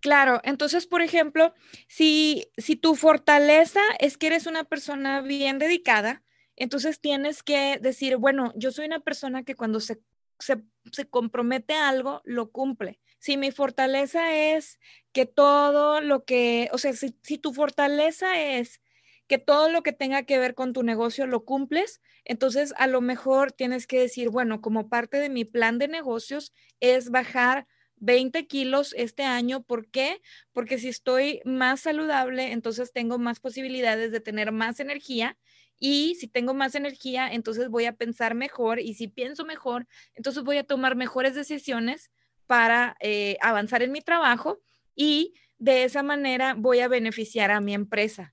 Claro, 0.00 0.40
entonces, 0.42 0.86
por 0.86 1.02
ejemplo, 1.02 1.54
si, 1.86 2.48
si 2.56 2.74
tu 2.74 2.96
fortaleza 2.96 3.80
es 4.00 4.16
que 4.16 4.28
eres 4.28 4.46
una 4.46 4.64
persona 4.64 5.20
bien 5.20 5.58
dedicada, 5.58 6.22
entonces 6.56 7.00
tienes 7.00 7.42
que 7.42 7.78
decir, 7.80 8.16
bueno, 8.16 8.52
yo 8.56 8.72
soy 8.72 8.86
una 8.86 9.00
persona 9.00 9.42
que 9.42 9.54
cuando 9.54 9.80
se, 9.80 10.00
se, 10.38 10.62
compromete 11.08 11.74
a 11.74 11.88
algo, 11.88 12.20
lo 12.24 12.50
cumple. 12.50 13.00
Si 13.18 13.36
mi 13.36 13.50
fortaleza 13.50 14.34
es 14.34 14.78
que 15.12 15.26
todo 15.26 16.00
lo 16.00 16.24
que, 16.24 16.68
o 16.72 16.78
sea, 16.78 16.92
si, 16.92 17.16
si 17.22 17.38
tu 17.38 17.52
fortaleza 17.52 18.40
es 18.40 18.80
que 19.28 19.38
todo 19.38 19.70
lo 19.70 19.82
que 19.82 19.92
tenga 19.92 20.24
que 20.24 20.38
ver 20.38 20.54
con 20.54 20.72
tu 20.72 20.82
negocio 20.82 21.26
lo 21.26 21.44
cumples, 21.44 22.02
entonces 22.24 22.74
a 22.76 22.86
lo 22.86 23.00
mejor 23.00 23.52
tienes 23.52 23.86
que 23.86 23.98
decir, 23.98 24.28
bueno, 24.28 24.60
como 24.60 24.88
parte 24.88 25.18
de 25.18 25.30
mi 25.30 25.44
plan 25.44 25.78
de 25.78 25.88
negocios 25.88 26.52
es 26.80 27.10
bajar 27.10 27.66
20 28.02 28.46
kilos 28.48 28.94
este 28.98 29.22
año. 29.22 29.62
¿Por 29.62 29.88
qué? 29.88 30.20
Porque 30.52 30.78
si 30.78 30.88
estoy 30.88 31.40
más 31.44 31.80
saludable, 31.80 32.52
entonces 32.52 32.92
tengo 32.92 33.18
más 33.18 33.40
posibilidades 33.40 34.10
de 34.10 34.20
tener 34.20 34.50
más 34.50 34.80
energía. 34.80 35.38
Y 35.84 36.14
si 36.14 36.28
tengo 36.28 36.54
más 36.54 36.76
energía, 36.76 37.26
entonces 37.32 37.68
voy 37.68 37.86
a 37.86 37.96
pensar 37.96 38.36
mejor. 38.36 38.78
Y 38.78 38.94
si 38.94 39.08
pienso 39.08 39.44
mejor, 39.44 39.88
entonces 40.14 40.44
voy 40.44 40.58
a 40.58 40.62
tomar 40.62 40.94
mejores 40.94 41.34
decisiones 41.34 42.12
para 42.46 42.96
eh, 43.00 43.36
avanzar 43.40 43.82
en 43.82 43.90
mi 43.90 44.00
trabajo. 44.00 44.60
Y 44.94 45.34
de 45.58 45.82
esa 45.82 46.04
manera 46.04 46.54
voy 46.56 46.78
a 46.78 46.86
beneficiar 46.86 47.50
a 47.50 47.60
mi 47.60 47.74
empresa. 47.74 48.32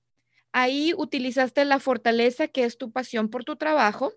Ahí 0.52 0.94
utilizaste 0.96 1.66
la 1.66 1.80
fortaleza 1.80 2.48
que 2.48 2.66
es 2.66 2.78
tu 2.78 2.92
pasión 2.92 3.30
por 3.30 3.44
tu 3.44 3.56
trabajo 3.56 4.14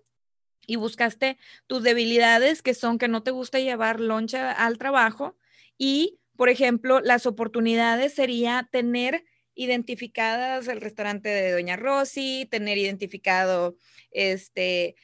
y 0.67 0.75
buscaste 0.75 1.39
tus 1.65 1.81
debilidades, 1.81 2.61
que 2.61 2.75
son 2.75 2.99
que 2.99 3.07
no 3.07 3.23
te 3.23 3.31
gusta 3.31 3.59
llevar 3.59 3.99
loncha 3.99 4.51
al 4.51 4.77
trabajo, 4.77 5.35
y, 5.79 6.19
por 6.35 6.49
ejemplo, 6.49 6.99
las 6.99 7.25
oportunidades 7.25 8.13
sería 8.13 8.69
tener 8.71 9.25
identificadas 9.55 10.67
el 10.67 10.81
restaurante 10.81 11.29
de 11.29 11.51
Doña 11.51 11.75
Rosy, 11.75 12.47
tener 12.49 12.77
identificado, 12.77 13.75
este, 14.11 14.95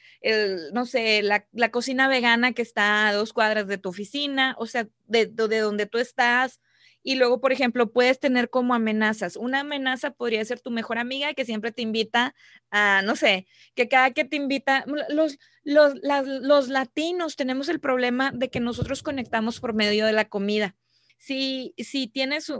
no 0.72 0.86
sé, 0.86 1.22
la, 1.22 1.70
cocina 1.70 2.08
vegana 2.08 2.52
que 2.52 2.62
está 2.62 3.08
a 3.08 3.14
dos 3.14 3.32
cuadras 3.32 3.66
de 3.66 3.78
tu 3.78 3.88
oficina, 3.90 4.54
o 4.58 4.66
sea, 4.66 4.88
de, 5.06 5.26
de 5.26 5.58
donde 5.58 5.86
tú 5.86 5.98
estás. 5.98 6.60
Y 7.02 7.14
luego, 7.14 7.40
por 7.40 7.52
ejemplo, 7.52 7.92
puedes 7.92 8.20
tener 8.20 8.50
como 8.50 8.74
amenazas. 8.74 9.36
Una 9.36 9.60
amenaza 9.60 10.10
podría 10.10 10.44
ser 10.44 10.60
tu 10.60 10.70
mejor 10.70 10.98
amiga 10.98 11.32
que 11.32 11.46
siempre 11.46 11.72
te 11.72 11.82
invita 11.82 12.34
a, 12.70 13.02
no 13.02 13.16
sé, 13.16 13.46
que 13.74 13.88
cada 13.88 14.10
que 14.10 14.24
te 14.24 14.36
invita, 14.36 14.84
los, 15.08 15.38
los, 15.64 15.94
los 16.02 16.68
latinos 16.68 17.36
tenemos 17.36 17.68
el 17.70 17.80
problema 17.80 18.32
de 18.32 18.50
que 18.50 18.60
nosotros 18.60 19.02
conectamos 19.02 19.60
por 19.60 19.72
medio 19.72 20.04
de 20.04 20.12
la 20.12 20.26
comida. 20.26 20.76
Si, 21.20 21.74
tienes 22.14 22.50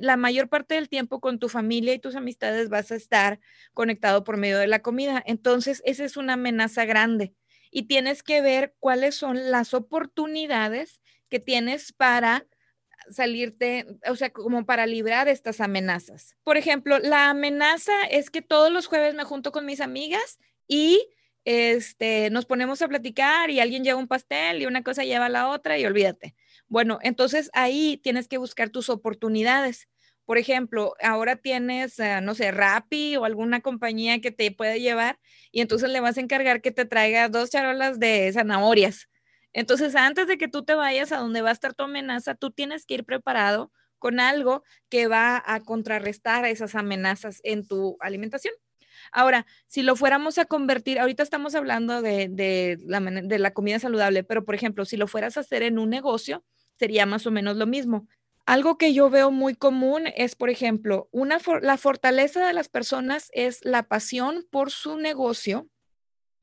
la 0.00 0.16
mayor 0.16 0.48
parte 0.48 0.74
del 0.74 0.88
tiempo 0.88 1.20
con 1.20 1.38
tu 1.38 1.50
familia 1.50 1.92
y 1.92 1.98
tus 1.98 2.16
amistades 2.16 2.70
vas 2.70 2.90
a 2.90 2.96
estar 2.96 3.40
conectado 3.74 4.24
por 4.24 4.38
medio 4.38 4.58
de 4.58 4.66
la 4.66 4.80
comida, 4.80 5.22
entonces 5.26 5.82
esa 5.84 6.02
es 6.02 6.16
una 6.16 6.32
amenaza 6.32 6.86
grande 6.86 7.34
y 7.70 7.82
tienes 7.82 8.22
que 8.22 8.40
ver 8.40 8.74
cuáles 8.80 9.16
son 9.16 9.50
las 9.50 9.74
oportunidades 9.74 11.02
que 11.28 11.40
tienes 11.40 11.92
para 11.92 12.46
salirte, 13.10 13.86
o 14.08 14.16
sea, 14.16 14.30
como 14.30 14.64
para 14.64 14.86
librar 14.86 15.28
estas 15.28 15.60
amenazas. 15.60 16.36
Por 16.42 16.56
ejemplo, 16.56 16.98
la 16.98 17.28
amenaza 17.28 17.92
es 18.10 18.30
que 18.30 18.40
todos 18.40 18.72
los 18.72 18.86
jueves 18.86 19.14
me 19.14 19.24
junto 19.24 19.52
con 19.52 19.66
mis 19.66 19.82
amigas 19.82 20.38
y 20.66 21.06
este, 21.44 22.30
nos 22.30 22.46
ponemos 22.46 22.80
a 22.80 22.88
platicar 22.88 23.50
y 23.50 23.60
alguien 23.60 23.84
lleva 23.84 24.00
un 24.00 24.08
pastel 24.08 24.62
y 24.62 24.66
una 24.66 24.82
cosa 24.82 25.04
lleva 25.04 25.28
la 25.28 25.48
otra 25.48 25.78
y 25.78 25.84
olvídate. 25.84 26.34
Bueno, 26.68 26.98
entonces 27.02 27.50
ahí 27.52 27.98
tienes 28.02 28.28
que 28.28 28.38
buscar 28.38 28.70
tus 28.70 28.88
oportunidades. 28.90 29.88
Por 30.24 30.38
ejemplo, 30.38 30.94
ahora 31.00 31.36
tienes, 31.36 31.98
eh, 32.00 32.20
no 32.20 32.34
sé, 32.34 32.50
Rappi 32.50 33.16
o 33.16 33.24
alguna 33.24 33.60
compañía 33.60 34.20
que 34.20 34.32
te 34.32 34.50
puede 34.50 34.80
llevar 34.80 35.20
y 35.52 35.60
entonces 35.60 35.90
le 35.90 36.00
vas 36.00 36.18
a 36.18 36.20
encargar 36.20 36.60
que 36.62 36.72
te 36.72 36.84
traiga 36.84 37.28
dos 37.28 37.50
charolas 37.50 38.00
de 38.00 38.32
zanahorias. 38.32 39.08
Entonces, 39.52 39.94
antes 39.94 40.26
de 40.26 40.36
que 40.38 40.48
tú 40.48 40.64
te 40.64 40.74
vayas 40.74 41.12
a 41.12 41.18
donde 41.18 41.42
va 41.42 41.50
a 41.50 41.52
estar 41.52 41.74
tu 41.74 41.84
amenaza, 41.84 42.34
tú 42.34 42.50
tienes 42.50 42.84
que 42.86 42.94
ir 42.94 43.04
preparado 43.04 43.72
con 43.98 44.20
algo 44.20 44.64
que 44.90 45.06
va 45.06 45.42
a 45.46 45.60
contrarrestar 45.62 46.44
esas 46.44 46.74
amenazas 46.74 47.40
en 47.44 47.66
tu 47.66 47.96
alimentación. 48.00 48.54
Ahora, 49.12 49.46
si 49.66 49.82
lo 49.82 49.96
fuéramos 49.96 50.38
a 50.38 50.44
convertir, 50.46 50.98
ahorita 50.98 51.22
estamos 51.22 51.54
hablando 51.54 52.02
de, 52.02 52.78
la, 52.84 53.50
comida 53.52 53.78
saludable, 53.78 54.24
pero 54.24 54.44
por 54.44 54.54
ejemplo, 54.54 54.84
si 54.84 54.96
lo 54.96 55.06
fueras 55.06 55.36
a 55.36 55.40
hacer 55.40 55.62
en 55.62 55.78
un 55.78 55.90
negocio, 55.90 56.44
sería 56.78 57.06
más 57.06 57.26
o 57.26 57.30
menos 57.30 57.56
lo 57.56 57.66
mismo. 57.66 58.08
Algo 58.46 58.78
que 58.78 58.94
yo 58.94 59.10
veo 59.10 59.30
muy 59.30 59.54
común 59.54 60.04
es, 60.14 60.36
por 60.36 60.50
ejemplo, 60.50 61.08
una 61.10 61.38
la 61.62 61.76
fortaleza 61.76 62.46
de 62.46 62.52
las 62.52 62.68
personas 62.68 63.30
es 63.32 63.64
la 63.64 63.88
pasión 63.88 64.46
por 64.50 64.70
su 64.70 64.96
negocio 64.96 65.68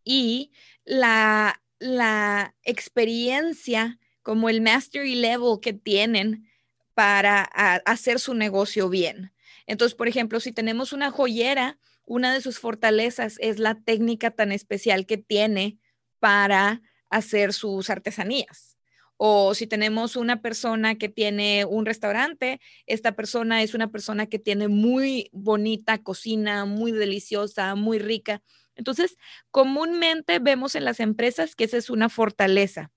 y 0.04 0.52
la, 0.84 1.62
la 1.80 2.56
experiencia 2.64 4.00
como 4.22 4.50
el 4.50 4.62
mastery 4.62 5.16
level 5.16 5.60
que 5.62 5.74
tienen 5.74 6.50
para 6.94 7.44
hacer 7.44 8.20
su 8.20 8.34
negocio 8.34 8.90
bien. 8.90 9.34
Entonces, 9.66 9.96
por 9.96 10.08
ejemplo, 10.08 10.40
si 10.40 10.52
tenemos 10.52 10.94
una 10.94 11.10
joyera, 11.10 11.80
una 12.06 12.34
de 12.34 12.42
sus 12.42 12.60
fortalezas 12.60 13.38
es 13.40 13.60
la 13.60 13.76
técnica 13.76 14.32
tan 14.32 14.52
especial 14.52 15.06
que 15.06 15.18
tiene 15.18 15.78
para 16.20 16.82
hacer 17.10 17.54
sus 17.54 17.90
artesanías. 17.90 18.73
O 19.18 19.54
si 19.54 19.68
tenemos 19.68 20.16
una 20.16 20.42
persona 20.42 20.96
que 20.96 21.10
tiene 21.10 21.66
un 21.66 21.86
restaurante, 21.86 22.60
esta 22.88 23.14
persona 23.14 23.62
es 23.62 23.74
una 23.74 23.92
persona 23.92 24.28
que 24.28 24.40
tiene 24.40 24.68
muy 24.68 25.30
bonita 25.32 26.02
cocina, 26.04 26.66
muy 26.66 26.92
deliciosa, 26.92 27.76
muy 27.76 28.00
rica. 28.00 28.42
Entonces, 28.76 29.18
comúnmente 29.52 30.40
vemos 30.40 30.76
en 30.76 30.86
las 30.86 31.00
empresas 31.00 31.56
que 31.56 31.66
esa 31.66 31.78
es 31.78 31.90
una 31.90 32.10
fortaleza. 32.10 32.92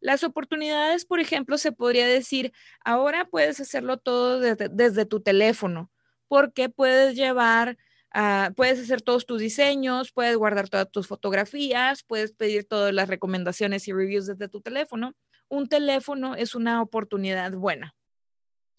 Las 0.00 0.24
oportunidades, 0.24 1.04
por 1.04 1.20
ejemplo, 1.20 1.58
se 1.58 1.72
podría 1.72 2.06
decir, 2.06 2.52
ahora 2.84 3.26
puedes 3.26 3.60
hacerlo 3.60 3.98
todo 3.98 4.40
desde, 4.40 5.04
tu 5.06 5.20
teléfono, 5.20 5.90
porque 6.28 6.68
puedes 6.68 7.14
llevar 7.16 7.76
Ah, 8.12 8.50
puedes 8.56 8.80
hacer 8.80 9.02
todos 9.02 9.24
tus 9.24 9.40
diseños, 9.40 10.10
puedes 10.12 10.36
guardar 10.36 10.68
todas 10.68 10.90
tus 10.90 11.06
fotografías, 11.06 12.02
puedes 12.02 12.32
pedir 12.32 12.64
todas 12.66 12.92
las 12.92 13.08
recomendaciones 13.08 13.86
y 13.86 13.92
reviews 13.92 14.26
desde 14.26 14.48
tu 14.48 14.60
teléfono. 14.60 15.14
Un 15.50 15.68
teléfono 15.68 16.34
es 16.34 16.54
una 16.54 16.80
oportunidad 16.80 17.52
buena. 17.52 17.94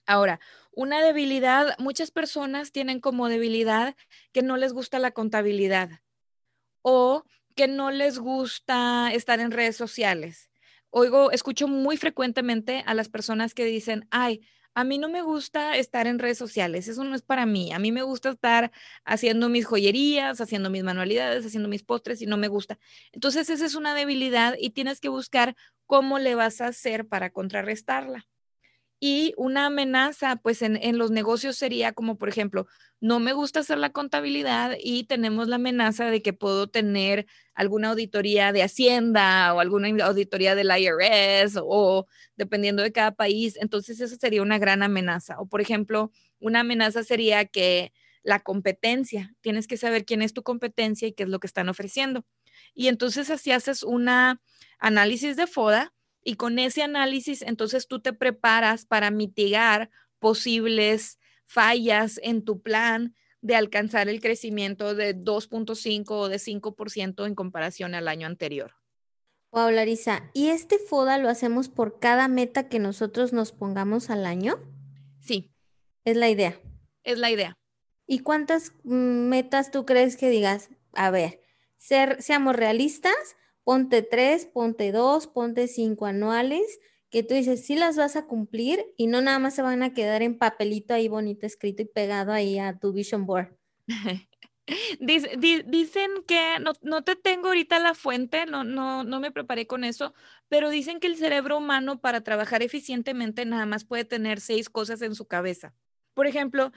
Ahora, 0.07 0.39
una 0.71 1.01
debilidad, 1.01 1.77
muchas 1.77 2.09
personas 2.09 2.71
tienen 2.71 2.99
como 2.99 3.29
debilidad 3.29 3.95
que 4.31 4.41
no 4.41 4.57
les 4.57 4.73
gusta 4.73 4.97
la 4.97 5.11
contabilidad 5.11 6.01
o 6.81 7.23
que 7.55 7.67
no 7.67 7.91
les 7.91 8.17
gusta 8.17 9.11
estar 9.13 9.39
en 9.39 9.51
redes 9.51 9.75
sociales. 9.75 10.49
Oigo, 10.89 11.31
escucho 11.31 11.67
muy 11.67 11.97
frecuentemente 11.97 12.83
a 12.87 12.93
las 12.93 13.09
personas 13.09 13.53
que 13.53 13.65
dicen, 13.65 14.07
ay, 14.09 14.41
a 14.73 14.83
mí 14.83 14.97
no 14.97 15.09
me 15.09 15.21
gusta 15.21 15.77
estar 15.77 16.07
en 16.07 16.19
redes 16.19 16.37
sociales, 16.37 16.87
eso 16.87 17.03
no 17.03 17.15
es 17.15 17.21
para 17.21 17.45
mí. 17.45 17.73
A 17.73 17.79
mí 17.79 17.91
me 17.91 18.03
gusta 18.03 18.29
estar 18.29 18.71
haciendo 19.05 19.49
mis 19.49 19.65
joyerías, 19.65 20.39
haciendo 20.41 20.69
mis 20.69 20.83
manualidades, 20.83 21.45
haciendo 21.45 21.69
mis 21.69 21.83
postres 21.83 22.21
y 22.21 22.25
no 22.25 22.37
me 22.37 22.47
gusta. 22.47 22.79
Entonces, 23.11 23.49
esa 23.49 23.65
es 23.65 23.75
una 23.75 23.93
debilidad 23.95 24.55
y 24.59 24.71
tienes 24.71 24.99
que 24.99 25.09
buscar 25.09 25.55
cómo 25.87 26.19
le 26.19 26.35
vas 26.35 26.61
a 26.61 26.67
hacer 26.67 27.07
para 27.07 27.31
contrarrestarla. 27.31 28.27
Y 29.03 29.33
una 29.35 29.65
amenaza, 29.65 30.35
pues 30.35 30.61
en, 30.61 30.79
los 30.99 31.09
negocios 31.09 31.55
sería 31.55 31.91
como, 31.91 32.19
por 32.19 32.29
ejemplo, 32.29 32.67
no 32.99 33.19
me 33.19 33.33
gusta 33.33 33.61
hacer 33.61 33.79
la 33.79 33.89
contabilidad 33.89 34.77
y 34.79 35.05
tenemos 35.05 35.47
la 35.47 35.55
amenaza 35.55 36.11
de 36.11 36.21
que 36.21 36.33
puedo 36.33 36.69
tener 36.69 37.25
alguna 37.55 37.89
auditoría 37.89 38.53
de 38.53 38.61
Hacienda 38.61 39.55
o 39.55 39.59
alguna 39.59 39.87
auditoría 40.05 40.53
del 40.53 40.69
IRS 40.69 41.59
o, 41.63 42.05
dependiendo 42.35 42.83
de 42.83 42.91
cada 42.91 43.15
país. 43.15 43.57
Entonces, 43.59 43.99
eso 44.01 44.15
sería 44.17 44.43
una 44.43 44.59
gran 44.59 44.83
amenaza. 44.83 45.39
O, 45.39 45.47
por 45.47 45.61
ejemplo, 45.61 46.11
una 46.39 46.59
amenaza 46.59 47.03
sería 47.03 47.45
que 47.45 47.93
la 48.21 48.39
competencia, 48.39 49.33
tienes 49.41 49.65
que 49.65 49.77
saber 49.77 50.05
quién 50.05 50.21
es 50.21 50.33
tu 50.33 50.43
competencia 50.43 51.07
y 51.07 51.13
qué 51.13 51.23
es 51.23 51.29
lo 51.29 51.39
que 51.39 51.47
están 51.47 51.69
ofreciendo. 51.69 52.23
Y 52.75 52.87
entonces 52.87 53.31
así 53.31 53.51
haces 53.51 53.81
una 53.81 54.39
análisis 54.77 55.37
de 55.37 55.47
FODA 55.47 55.91
y 56.23 56.35
con 56.35 56.59
ese 56.59 56.83
análisis, 56.83 57.41
entonces 57.41 57.87
tú 57.87 58.01
te 58.01 58.13
preparas 58.13 58.85
para 58.85 59.11
mitigar 59.11 59.89
posibles 60.19 61.19
fallas 61.45 62.19
en 62.23 62.43
tu 62.43 62.61
plan 62.61 63.15
de 63.41 63.55
alcanzar 63.55 64.07
el 64.07 64.21
crecimiento 64.21 64.93
de 64.93 65.15
2.5 65.15 66.11
o 66.11 66.29
de 66.29 66.37
5% 66.37 67.25
en 67.25 67.35
comparación 67.35 67.95
al 67.95 68.07
año 68.07 68.27
anterior. 68.27 68.75
Wow, 69.51 69.69
Larisa, 69.71 70.29
¿y 70.33 70.47
este 70.47 70.77
FODA 70.77 71.17
lo 71.17 71.27
hacemos 71.27 71.67
por 71.67 71.99
cada 71.99 72.27
meta 72.29 72.69
que 72.69 72.79
nosotros 72.79 73.33
nos 73.33 73.51
pongamos 73.51 74.09
al 74.09 74.25
año? 74.25 74.59
Sí. 75.19 75.51
Es 76.05 76.15
la 76.15 76.29
idea. 76.29 76.57
Es 77.03 77.19
la 77.19 77.31
idea. 77.31 77.57
¿Y 78.07 78.19
cuántas 78.19 78.73
mm, 78.83 79.27
metas 79.27 79.71
tú 79.71 79.85
crees 79.85 80.15
que 80.15 80.29
digas? 80.29 80.69
A 80.93 81.11
ver, 81.11 81.41
ser, 81.77 82.21
seamos 82.21 82.55
realistas, 82.55 83.35
ponte 83.63 84.01
tres, 84.01 84.45
ponte 84.45 84.91
dos, 84.91 85.27
ponte 85.27 85.67
cinco 85.67 86.05
anuales, 86.05 86.79
que 87.09 87.23
tú 87.23 87.33
dices, 87.33 87.65
sí 87.65 87.75
las 87.75 87.97
vas 87.97 88.15
a 88.15 88.25
cumplir 88.25 88.85
y 88.97 89.07
no 89.07 89.21
nada 89.21 89.37
más 89.37 89.53
se 89.53 89.61
van 89.61 89.83
a 89.83 89.93
quedar 89.93 90.21
en 90.21 90.37
papelito 90.37 90.93
ahí 90.93 91.07
bonito 91.07 91.45
escrito 91.45 91.81
y 91.81 91.85
pegado 91.85 92.31
ahí 92.31 92.57
a 92.57 92.79
tu 92.79 92.93
vision 92.93 93.25
board. 93.25 93.55
dicen 94.99 96.11
que, 96.27 96.57
no, 96.81 97.03
te 97.03 97.15
tengo 97.15 97.47
ahorita 97.47 97.79
la 97.79 97.93
fuente, 97.93 98.45
no, 98.45 98.63
no, 98.63 99.03
no 99.03 99.19
me 99.19 99.31
preparé 99.31 99.67
con 99.67 99.83
eso, 99.83 100.13
pero 100.47 100.69
dicen 100.69 100.99
que 100.99 101.07
el 101.07 101.17
cerebro 101.17 101.57
humano 101.57 101.99
para 101.99 102.21
trabajar 102.21 102.63
eficientemente 102.63 103.45
nada 103.45 103.65
más 103.65 103.83
puede 103.83 104.05
tener 104.05 104.39
seis 104.39 104.69
cosas 104.69 105.01
en 105.01 105.15
su 105.15 105.25
cabeza. 105.25 105.73
Por 106.13 106.27
ejemplo, 106.27 106.71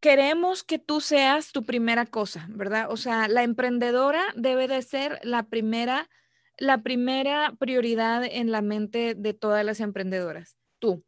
queremos 0.00 0.64
que 0.64 0.78
tú 0.78 1.00
seas 1.00 1.52
tu 1.52 1.64
primera 1.64 2.06
cosa, 2.06 2.46
¿verdad? 2.50 2.90
O 2.90 2.96
sea, 2.96 3.28
la 3.28 3.42
emprendedora 3.42 4.22
debe 4.36 4.68
de 4.68 4.82
ser 4.82 5.18
la 5.22 5.44
primera 5.44 6.08
la 6.58 6.82
primera 6.82 7.54
prioridad 7.58 8.24
en 8.24 8.50
la 8.50 8.62
mente 8.62 9.14
de 9.14 9.32
todas 9.32 9.64
las 9.64 9.80
emprendedoras, 9.80 10.56
tú. 10.78 11.04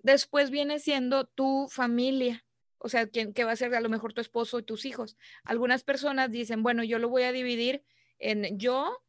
Después 0.00 0.50
viene 0.50 0.78
siendo 0.78 1.26
tu 1.26 1.68
familia, 1.70 2.44
o 2.78 2.88
sea, 2.88 3.06
¿quién, 3.06 3.32
que 3.32 3.44
va 3.44 3.52
a 3.52 3.56
ser 3.56 3.74
a 3.74 3.80
lo 3.80 3.88
mejor 3.88 4.12
tu 4.12 4.20
esposo 4.20 4.58
y 4.58 4.64
tus 4.64 4.84
hijos. 4.84 5.16
Algunas 5.44 5.84
personas 5.84 6.30
dicen, 6.30 6.62
bueno, 6.62 6.84
yo 6.84 6.98
lo 6.98 7.08
voy 7.08 7.22
a 7.22 7.32
dividir 7.32 7.84
en 8.18 8.58
yo 8.58 9.02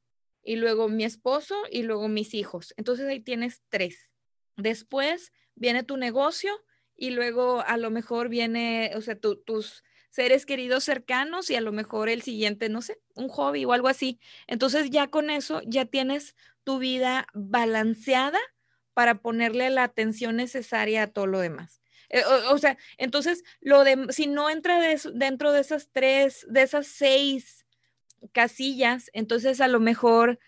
y 0.44 0.56
luego 0.56 0.90
mi 0.90 1.04
esposo 1.04 1.56
y 1.72 1.84
luego 1.84 2.08
mis 2.08 2.34
hijos. 2.34 2.74
Entonces 2.78 3.08
ahí 3.08 3.20
tienes 3.20 3.64
tres. 3.70 4.10
Después 4.58 5.32
viene 5.56 5.84
tu 5.84 5.98
negocio 5.98 6.52
y 6.96 7.12
luego 7.12 7.62
a 7.62 7.78
lo 7.78 7.92
mejor 7.92 8.30
viene, 8.30 8.92
o 8.96 9.02
sea, 9.02 9.18
tus 9.20 9.84
seres 10.10 10.46
queridos 10.46 10.84
cercanos 10.84 11.50
y 11.50 11.56
a 11.56 11.62
lo 11.62 11.72
mejor 11.72 12.10
el 12.10 12.22
siguiente, 12.22 12.70
no 12.70 12.82
sé, 12.82 13.00
un 13.16 13.30
hobby 13.30 13.66
o 13.66 13.74
algo 13.74 13.88
así. 13.88 14.20
Entonces 14.48 14.90
ya 14.90 15.08
con 15.08 15.30
eso 15.30 15.62
ya 15.66 15.86
tienes 15.86 16.36
tu 16.64 16.80
vida 16.80 17.28
balanceada 17.34 18.40
para 18.94 19.16
ponerle 19.16 19.70
la 19.70 19.84
atención 19.84 20.36
necesaria 20.36 21.04
a 21.04 21.08
todo 21.08 21.28
lo 21.28 21.40
demás. 21.40 21.82
Eh, 22.10 22.24
o, 22.50 22.58
sea, 22.58 22.78
entonces 22.98 23.44
lo 23.62 23.84
de, 23.84 24.08
si 24.10 24.28
no 24.28 24.50
entra 24.50 24.80
dentro 25.14 25.52
de 25.52 25.62
esas 25.62 25.90
tres, 25.92 26.46
de 26.50 26.64
esas 26.64 26.88
seis 26.88 27.66
casillas, 28.34 29.10
entonces 29.14 29.62
a 29.62 29.68
lo 29.68 29.80
mejor 29.80 30.40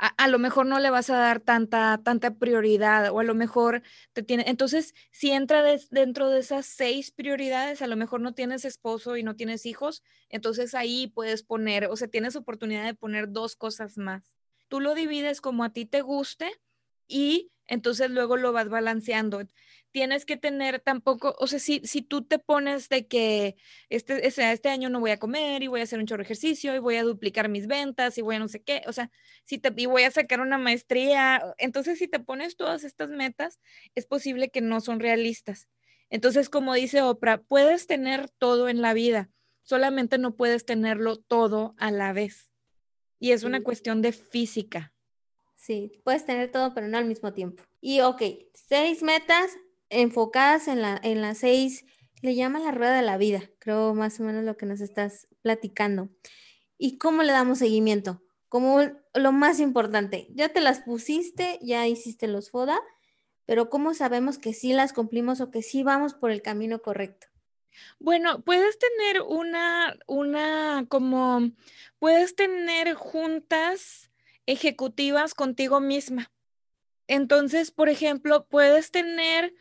a, 0.00 0.28
lo 0.28 0.38
mejor 0.38 0.64
no 0.64 0.78
le 0.78 0.88
vas 0.88 1.10
a 1.10 1.18
dar 1.18 1.40
tanta, 1.40 2.00
tanta 2.02 2.34
prioridad 2.34 3.10
o 3.12 3.20
a 3.20 3.24
lo 3.24 3.34
mejor 3.34 3.82
te 4.14 4.22
tiene, 4.22 4.44
entonces 4.46 4.94
si 5.10 5.30
entra 5.30 5.62
dentro 5.90 6.30
de 6.30 6.40
esas 6.40 6.64
seis 6.64 7.10
prioridades, 7.10 7.82
a 7.82 7.86
lo 7.86 7.96
mejor 7.96 8.22
no 8.22 8.32
tienes 8.32 8.64
esposo 8.64 9.18
y 9.18 9.22
no 9.22 9.36
tienes 9.36 9.66
hijos, 9.66 10.02
entonces 10.30 10.74
ahí 10.74 11.08
puedes 11.08 11.42
poner, 11.42 11.86
o 11.86 11.96
sea, 11.96 12.08
tienes 12.08 12.34
oportunidad 12.34 12.86
de 12.86 12.94
poner 12.94 13.30
dos 13.30 13.56
cosas 13.56 13.98
más. 13.98 14.32
Tú 14.68 14.80
lo 14.80 14.94
divides 14.94 15.42
como 15.42 15.64
a 15.64 15.72
ti 15.72 15.84
te 15.84 16.00
guste 16.00 16.50
y 17.06 17.50
entonces 17.66 18.10
luego 18.10 18.38
lo 18.38 18.52
vas 18.52 18.70
balanceando 18.70 19.42
tienes 19.92 20.24
que 20.24 20.36
tener 20.36 20.80
tampoco, 20.80 21.34
o 21.38 21.46
sea, 21.46 21.58
si, 21.58 21.80
si 21.84 22.02
tú 22.02 22.22
te 22.22 22.38
pones 22.38 22.88
de 22.88 23.06
que 23.06 23.56
este, 23.88 24.26
este 24.26 24.68
año 24.68 24.88
no 24.88 25.00
voy 25.00 25.10
a 25.10 25.18
comer 25.18 25.62
y 25.62 25.66
voy 25.66 25.80
a 25.80 25.84
hacer 25.84 25.98
un 25.98 26.06
chorro 26.06 26.22
de 26.22 26.24
ejercicio 26.24 26.74
y 26.74 26.78
voy 26.78 26.96
a 26.96 27.02
duplicar 27.02 27.48
mis 27.48 27.66
ventas 27.66 28.16
y 28.18 28.22
voy 28.22 28.36
a 28.36 28.38
no 28.38 28.48
sé 28.48 28.62
qué, 28.62 28.82
o 28.86 28.92
sea, 28.92 29.10
si 29.44 29.58
te, 29.58 29.72
y 29.76 29.86
voy 29.86 30.02
a 30.04 30.10
sacar 30.10 30.40
una 30.40 30.58
maestría, 30.58 31.42
entonces 31.58 31.98
si 31.98 32.08
te 32.08 32.20
pones 32.20 32.56
todas 32.56 32.84
estas 32.84 33.10
metas, 33.10 33.60
es 33.94 34.06
posible 34.06 34.50
que 34.50 34.60
no 34.60 34.80
son 34.80 35.00
realistas. 35.00 35.68
Entonces, 36.10 36.48
como 36.48 36.74
dice 36.74 37.02
Oprah, 37.02 37.42
puedes 37.42 37.86
tener 37.86 38.28
todo 38.30 38.68
en 38.68 38.82
la 38.82 38.94
vida, 38.94 39.30
solamente 39.62 40.18
no 40.18 40.34
puedes 40.34 40.64
tenerlo 40.64 41.16
todo 41.16 41.74
a 41.78 41.90
la 41.90 42.12
vez. 42.12 42.50
Y 43.20 43.32
es 43.32 43.44
una 43.44 43.62
cuestión 43.62 44.02
de 44.02 44.12
física. 44.12 44.92
Sí, 45.54 46.00
puedes 46.04 46.24
tener 46.24 46.50
todo, 46.50 46.72
pero 46.72 46.88
no 46.88 46.96
al 46.96 47.04
mismo 47.04 47.34
tiempo. 47.34 47.62
Y 47.82 48.00
ok, 48.00 48.22
seis 48.54 49.02
metas, 49.02 49.50
enfocadas 49.90 50.68
en, 50.68 50.82
la, 50.82 50.98
en 51.02 51.20
las 51.20 51.38
seis, 51.38 51.84
le 52.22 52.34
llama 52.34 52.58
la 52.58 52.70
rueda 52.70 52.96
de 52.96 53.02
la 53.02 53.18
vida, 53.18 53.50
creo 53.58 53.94
más 53.94 54.20
o 54.20 54.22
menos 54.22 54.44
lo 54.44 54.56
que 54.56 54.66
nos 54.66 54.80
estás 54.80 55.28
platicando. 55.42 56.08
¿Y 56.78 56.98
cómo 56.98 57.22
le 57.22 57.32
damos 57.32 57.58
seguimiento? 57.58 58.22
Como 58.48 58.80
lo 59.14 59.32
más 59.32 59.60
importante, 59.60 60.28
ya 60.30 60.48
te 60.48 60.60
las 60.60 60.80
pusiste, 60.80 61.58
ya 61.62 61.86
hiciste 61.86 62.26
los 62.26 62.50
FODA, 62.50 62.80
pero 63.46 63.68
¿cómo 63.68 63.94
sabemos 63.94 64.38
que 64.38 64.54
sí 64.54 64.72
las 64.72 64.92
cumplimos 64.92 65.40
o 65.40 65.50
que 65.50 65.62
sí 65.62 65.82
vamos 65.82 66.14
por 66.14 66.30
el 66.30 66.42
camino 66.42 66.80
correcto? 66.82 67.26
Bueno, 67.98 68.42
puedes 68.42 68.78
tener 68.78 69.22
una, 69.22 69.96
una, 70.06 70.86
como, 70.88 71.50
puedes 71.98 72.34
tener 72.34 72.94
juntas 72.94 74.10
ejecutivas 74.46 75.34
contigo 75.34 75.80
misma. 75.80 76.30
Entonces, 77.06 77.70
por 77.70 77.88
ejemplo, 77.88 78.46
puedes 78.48 78.90
tener 78.90 79.54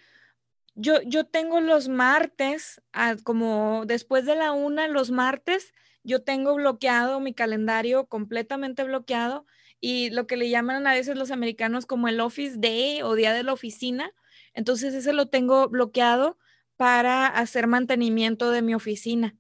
yo, 0.80 1.02
yo 1.04 1.26
tengo 1.26 1.60
los 1.62 1.90
martes, 1.90 2.82
ah, 2.94 3.16
como 3.24 3.84
después 3.86 4.26
de 4.26 4.36
la 4.36 4.52
una, 4.54 4.88
los 4.88 5.12
martes, 5.12 5.74
yo 6.04 6.24
tengo 6.24 6.56
bloqueado 6.56 7.20
mi 7.20 7.34
calendario, 7.34 8.06
completamente 8.08 8.84
bloqueado, 8.84 9.46
y 9.82 10.10
lo 10.12 10.28
que 10.28 10.38
le 10.38 10.50
llaman 10.50 10.88
a 10.88 10.94
veces 10.94 11.18
los 11.18 11.32
americanos 11.32 11.86
como 11.86 12.08
el 12.08 12.20
Office 12.20 12.56
Day 12.60 13.02
o 13.02 13.16
Día 13.16 13.34
de 13.34 13.44
la 13.44 13.54
Oficina. 13.54 14.12
Entonces, 14.54 14.94
ese 14.94 15.14
lo 15.14 15.28
tengo 15.28 15.70
bloqueado 15.70 16.38
para 16.78 17.28
hacer 17.28 17.68
mantenimiento 17.68 18.52
de 18.52 18.62
mi 18.62 18.74
oficina. 18.74 19.36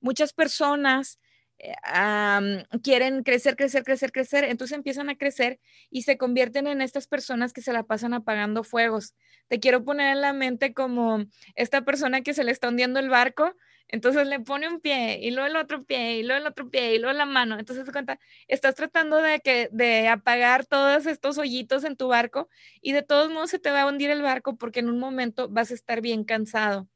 Muchas 0.00 0.32
personas 0.32 1.18
eh, 1.64 2.64
quieren 2.82 3.22
crecer, 3.22 3.56
crecer, 3.56 3.84
crecer, 3.84 4.12
crecer, 4.12 4.44
entonces 4.44 4.76
empiezan 4.76 5.08
a 5.08 5.16
crecer 5.16 5.60
y 5.90 6.02
se 6.02 6.18
convierten 6.18 6.66
en 6.66 6.82
estas 6.82 7.06
personas 7.06 7.52
que 7.52 7.62
se 7.62 7.72
la 7.72 7.84
pasan 7.84 8.14
apagando 8.14 8.64
fuegos. 8.64 9.14
Te 9.48 9.60
quiero 9.60 9.84
poner 9.84 10.12
en 10.12 10.20
la 10.20 10.32
mente 10.32 10.74
como 10.74 11.24
esta 11.54 11.84
persona 11.84 12.22
que 12.22 12.34
se 12.34 12.44
le 12.44 12.52
está 12.52 12.68
hundiendo 12.68 13.00
el 13.00 13.08
barco, 13.08 13.54
entonces 13.88 14.26
le 14.26 14.40
pone 14.40 14.68
un 14.68 14.80
pie 14.80 15.18
y 15.22 15.30
luego 15.30 15.46
el 15.46 15.56
otro 15.56 15.84
pie 15.84 16.18
y 16.18 16.22
luego 16.22 16.40
el 16.40 16.46
otro 16.46 16.70
pie 16.70 16.94
y 16.94 16.98
luego 16.98 17.16
la 17.16 17.26
mano. 17.26 17.58
Entonces, 17.58 17.88
cuenta, 17.92 18.18
estás 18.48 18.74
tratando 18.74 19.18
de, 19.18 19.40
que, 19.40 19.68
de 19.72 20.08
apagar 20.08 20.66
todos 20.66 21.06
estos 21.06 21.38
hoyitos 21.38 21.84
en 21.84 21.96
tu 21.96 22.08
barco 22.08 22.48
y 22.80 22.92
de 22.92 23.02
todos 23.02 23.30
modos 23.30 23.50
se 23.50 23.58
te 23.58 23.70
va 23.70 23.82
a 23.82 23.86
hundir 23.86 24.10
el 24.10 24.22
barco 24.22 24.56
porque 24.56 24.80
en 24.80 24.88
un 24.88 24.98
momento 24.98 25.48
vas 25.48 25.70
a 25.70 25.74
estar 25.74 26.00
bien 26.00 26.24
cansado. 26.24 26.88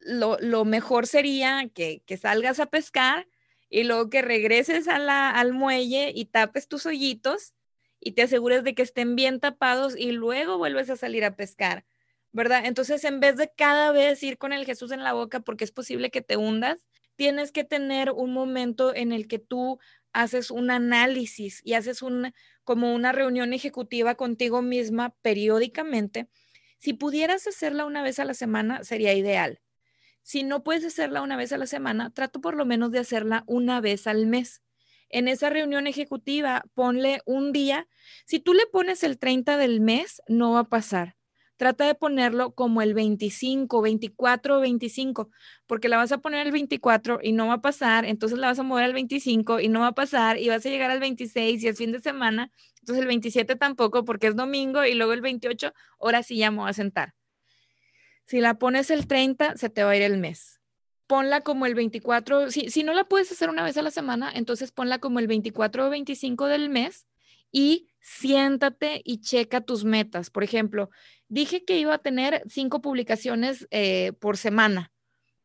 Lo, 0.00 0.36
lo 0.40 0.64
mejor 0.64 1.06
sería 1.06 1.70
que, 1.74 2.02
que 2.06 2.16
salgas 2.16 2.58
a 2.60 2.66
pescar 2.66 3.26
y 3.72 3.84
luego 3.84 4.10
que 4.10 4.20
regreses 4.20 4.86
al 4.86 5.52
muelle 5.54 6.12
y 6.14 6.26
tapes 6.26 6.68
tus 6.68 6.84
hoyitos 6.84 7.54
y 7.98 8.12
te 8.12 8.22
asegures 8.22 8.64
de 8.64 8.74
que 8.74 8.82
estén 8.82 9.16
bien 9.16 9.40
tapados 9.40 9.96
y 9.96 10.12
luego 10.12 10.58
vuelves 10.58 10.90
a 10.90 10.96
salir 10.96 11.24
a 11.24 11.36
pescar, 11.36 11.86
¿verdad? 12.32 12.66
Entonces, 12.66 13.02
en 13.04 13.18
vez 13.18 13.36
de 13.36 13.50
cada 13.56 13.90
vez 13.90 14.22
ir 14.22 14.36
con 14.36 14.52
el 14.52 14.66
Jesús 14.66 14.92
en 14.92 15.02
la 15.02 15.14
boca 15.14 15.40
porque 15.40 15.64
es 15.64 15.72
posible 15.72 16.10
que 16.10 16.20
te 16.20 16.36
hundas, 16.36 16.84
tienes 17.16 17.50
que 17.50 17.64
tener 17.64 18.10
un 18.10 18.34
momento 18.34 18.94
en 18.94 19.10
el 19.10 19.26
que 19.26 19.38
tú 19.38 19.78
haces 20.12 20.50
un 20.50 20.70
análisis 20.70 21.62
y 21.64 21.72
haces 21.72 22.02
un, 22.02 22.34
como 22.64 22.94
una 22.94 23.12
reunión 23.12 23.54
ejecutiva 23.54 24.16
contigo 24.16 24.60
misma 24.60 25.14
periódicamente. 25.22 26.28
Si 26.78 26.92
pudieras 26.92 27.46
hacerla 27.46 27.86
una 27.86 28.02
vez 28.02 28.18
a 28.18 28.26
la 28.26 28.34
semana, 28.34 28.84
sería 28.84 29.14
ideal. 29.14 29.61
Si 30.22 30.42
no 30.42 30.62
puedes 30.62 30.84
hacerla 30.84 31.22
una 31.22 31.36
vez 31.36 31.52
a 31.52 31.58
la 31.58 31.66
semana, 31.66 32.10
trato 32.10 32.40
por 32.40 32.54
lo 32.54 32.64
menos 32.64 32.90
de 32.90 32.98
hacerla 32.98 33.44
una 33.46 33.80
vez 33.80 34.06
al 34.06 34.26
mes. 34.26 34.62
En 35.08 35.28
esa 35.28 35.50
reunión 35.50 35.86
ejecutiva, 35.86 36.64
ponle 36.74 37.20
un 37.26 37.52
día. 37.52 37.88
Si 38.26 38.40
tú 38.40 38.54
le 38.54 38.66
pones 38.66 39.02
el 39.02 39.18
30 39.18 39.56
del 39.56 39.80
mes, 39.80 40.22
no 40.28 40.52
va 40.52 40.60
a 40.60 40.68
pasar 40.68 41.16
trata 41.62 41.86
de 41.86 41.94
ponerlo 41.94 42.56
como 42.56 42.82
el 42.82 42.92
25, 42.92 43.82
24 43.82 44.56
o 44.58 44.60
25, 44.60 45.30
porque 45.68 45.88
la 45.88 45.96
vas 45.96 46.10
a 46.10 46.18
poner 46.18 46.44
el 46.44 46.52
24 46.52 47.20
y 47.22 47.30
no 47.30 47.46
va 47.46 47.54
a 47.54 47.60
pasar, 47.60 48.04
entonces 48.04 48.36
la 48.36 48.48
vas 48.48 48.58
a 48.58 48.64
mover 48.64 48.82
al 48.82 48.92
25 48.92 49.60
y 49.60 49.68
no 49.68 49.78
va 49.78 49.86
a 49.86 49.92
pasar 49.92 50.38
y 50.38 50.48
vas 50.48 50.66
a 50.66 50.68
llegar 50.68 50.90
al 50.90 50.98
26 50.98 51.62
y 51.62 51.68
es 51.68 51.78
fin 51.78 51.92
de 51.92 52.00
semana, 52.00 52.50
entonces 52.80 53.02
el 53.02 53.06
27 53.06 53.54
tampoco 53.54 54.04
porque 54.04 54.26
es 54.26 54.34
domingo 54.34 54.84
y 54.84 54.94
luego 54.94 55.12
el 55.12 55.20
28, 55.20 55.72
ahora 56.00 56.24
sí 56.24 56.36
ya 56.36 56.50
me 56.50 56.58
voy 56.58 56.70
a 56.70 56.72
sentar. 56.72 57.14
Si 58.32 58.40
la 58.40 58.54
pones 58.54 58.90
el 58.90 59.06
30, 59.06 59.58
se 59.58 59.68
te 59.68 59.84
va 59.84 59.90
a 59.90 59.96
ir 59.96 60.00
el 60.00 60.16
mes. 60.16 60.58
Ponla 61.06 61.42
como 61.42 61.66
el 61.66 61.74
24, 61.74 62.50
si, 62.50 62.82
no 62.82 62.94
la 62.94 63.04
puedes 63.04 63.30
hacer 63.30 63.50
una 63.50 63.62
vez 63.62 63.76
a 63.76 63.82
la 63.82 63.90
semana, 63.90 64.32
entonces 64.34 64.72
ponla 64.72 65.00
como 65.00 65.18
el 65.18 65.26
24 65.26 65.86
o 65.86 65.90
25 65.90 66.46
del 66.46 66.70
mes 66.70 67.06
y 67.50 67.90
siéntate 68.00 69.02
y 69.04 69.20
checa 69.20 69.60
tus 69.60 69.84
metas. 69.84 70.30
Por 70.30 70.44
ejemplo, 70.44 70.88
dije 71.28 71.66
que 71.66 71.78
iba 71.78 71.92
a 71.92 71.98
tener 71.98 72.42
cinco 72.48 72.80
publicaciones 72.80 73.68
eh, 73.70 74.12
por 74.18 74.38
semana. 74.38 74.94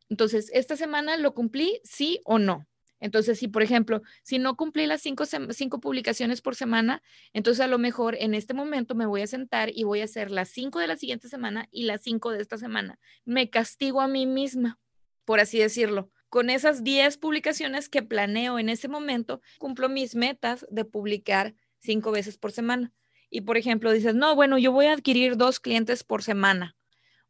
Entonces, 0.07 0.49
¿esta 0.53 0.77
semana 0.77 1.17
lo 1.17 1.33
cumplí, 1.33 1.81
sí 1.83 2.21
o 2.23 2.39
no? 2.39 2.69
Entonces, 2.99 3.39
si 3.39 3.47
por 3.47 3.63
ejemplo, 3.63 4.01
si 4.23 4.39
no 4.39 4.55
cumplí 4.55 4.87
las 4.87 5.01
cinco, 5.01 5.79
publicaciones 5.79 6.41
por 6.41 6.55
semana, 6.55 7.01
entonces 7.33 7.63
a 7.63 7.67
lo 7.67 7.77
mejor 7.77 8.15
en 8.19 8.33
este 8.33 8.53
momento 8.53 8.95
me 8.95 9.05
voy 9.05 9.21
a 9.21 9.27
sentar 9.27 9.69
y 9.73 9.83
voy 9.83 10.01
a 10.01 10.05
hacer 10.05 10.31
las 10.31 10.49
cinco 10.49 10.79
de 10.79 10.87
la 10.87 10.97
siguiente 10.97 11.27
semana 11.29 11.67
y 11.71 11.83
las 11.83 12.01
cinco 12.01 12.31
de 12.31 12.41
esta 12.41 12.57
semana. 12.57 12.99
Me 13.25 13.49
castigo 13.49 14.01
a 14.01 14.07
mí 14.07 14.25
misma, 14.25 14.79
por 15.25 15.39
así 15.39 15.59
decirlo. 15.59 16.09
Con 16.29 16.49
esas 16.49 16.83
diez 16.83 17.17
publicaciones 17.17 17.87
que 17.87 18.01
planeo 18.01 18.59
en 18.59 18.69
ese 18.69 18.87
momento, 18.87 19.41
cumplo 19.59 19.87
mis 19.87 20.15
metas 20.15 20.65
de 20.69 20.83
publicar 20.83 21.55
cinco 21.79 22.11
veces 22.11 22.37
por 22.37 22.51
semana 22.51 22.91
y 23.29 23.41
por 23.41 23.57
ejemplo 23.57 23.91
dices, 23.91 24.15
no, 24.15 24.35
bueno, 24.35 24.57
yo 24.57 24.71
voy 24.71 24.87
a 24.87 24.93
adquirir 24.93 25.37
dos 25.37 25.59
clientes 25.59 26.03
por 26.03 26.23
semana. 26.23 26.75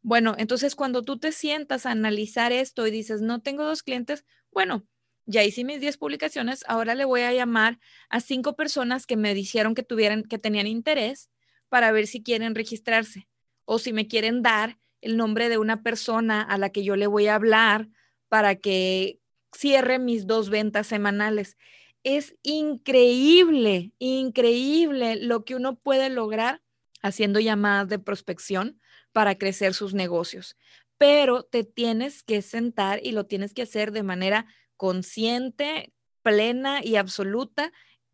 Bueno, 0.00 0.34
entonces 0.38 0.74
cuando 0.74 1.02
tú 1.02 1.18
te 1.18 1.32
sientas 1.32 1.86
a 1.86 1.90
analizar 1.90 2.52
esto 2.52 2.86
y 2.86 2.90
dices, 2.90 3.20
no 3.20 3.40
tengo 3.40 3.64
dos 3.64 3.82
clientes, 3.82 4.24
bueno, 4.52 4.86
ya 5.28 5.44
hice 5.44 5.62
mis 5.62 5.80
10 5.80 5.98
publicaciones, 5.98 6.64
ahora 6.66 6.94
le 6.94 7.04
voy 7.04 7.20
a 7.20 7.32
llamar 7.32 7.78
a 8.08 8.20
cinco 8.20 8.56
personas 8.56 9.06
que 9.06 9.16
me 9.16 9.34
dijeron 9.34 9.74
que 9.74 9.82
tuvieran, 9.82 10.24
que 10.24 10.38
tenían 10.38 10.66
interés 10.66 11.30
para 11.68 11.92
ver 11.92 12.06
si 12.06 12.22
quieren 12.22 12.54
registrarse 12.54 13.28
o 13.66 13.78
si 13.78 13.92
me 13.92 14.08
quieren 14.08 14.42
dar 14.42 14.78
el 15.02 15.18
nombre 15.18 15.50
de 15.50 15.58
una 15.58 15.82
persona 15.82 16.42
a 16.42 16.56
la 16.56 16.70
que 16.70 16.82
yo 16.82 16.96
le 16.96 17.06
voy 17.06 17.26
a 17.26 17.34
hablar 17.34 17.88
para 18.28 18.56
que 18.56 19.20
cierre 19.52 19.98
mis 19.98 20.26
dos 20.26 20.48
ventas 20.48 20.86
semanales 20.86 21.56
es 22.04 22.36
increíble, 22.42 23.92
increíble 23.98 25.16
lo 25.16 25.44
que 25.44 25.54
uno 25.54 25.76
puede 25.76 26.08
lograr 26.08 26.62
haciendo 27.02 27.38
llamadas 27.38 27.88
de 27.88 27.98
prospección 27.98 28.80
para 29.12 29.36
crecer 29.36 29.74
sus 29.74 29.94
negocios. 29.94 30.56
Pero 30.96 31.42
te 31.42 31.64
tienes 31.64 32.22
que 32.22 32.40
sentar 32.40 33.00
y 33.02 33.12
lo 33.12 33.26
tienes 33.26 33.52
que 33.52 33.62
hacer 33.62 33.92
de 33.92 34.02
manera 34.02 34.46
consciente, 34.78 35.92
plena 36.22 36.82
y 36.82 36.96
absoluta 36.96 37.70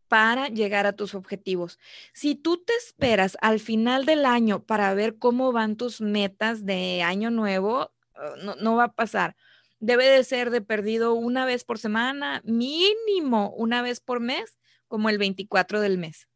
para 0.09 0.49
llegar 0.49 0.85
a 0.85 0.93
tus 0.93 1.15
objetivos. 1.15 1.79
Si 2.13 2.35
tú 2.35 2.57
te 2.57 2.73
esperas 2.73 3.37
al 3.39 3.61
final 3.61 4.05
del 4.05 4.25
año 4.25 4.65
para 4.65 4.93
ver 4.93 5.17
cómo 5.17 5.53
van 5.53 5.77
tus 5.77 6.01
metas 6.01 6.65
de 6.65 7.01
año 7.01 7.31
nuevo, 7.31 7.93
uh, 8.15 8.43
no, 8.43 8.55
no 8.55 8.75
va 8.75 8.83
a 8.85 8.93
pasar 8.93 9.37
debe 9.79 10.05
de 10.05 10.23
ser 10.23 10.49
de 10.49 10.61
perdido 10.61 11.13
una 11.13 11.45
vez 11.45 11.63
por 11.63 11.79
semana, 11.79 12.41
mínimo 12.43 13.53
una 13.55 13.81
vez 13.81 13.99
por 13.99 14.19
mes, 14.19 14.57
como 14.87 15.09
el 15.09 15.17
24 15.17 15.79
del 15.79 15.97
mes. 15.97 16.27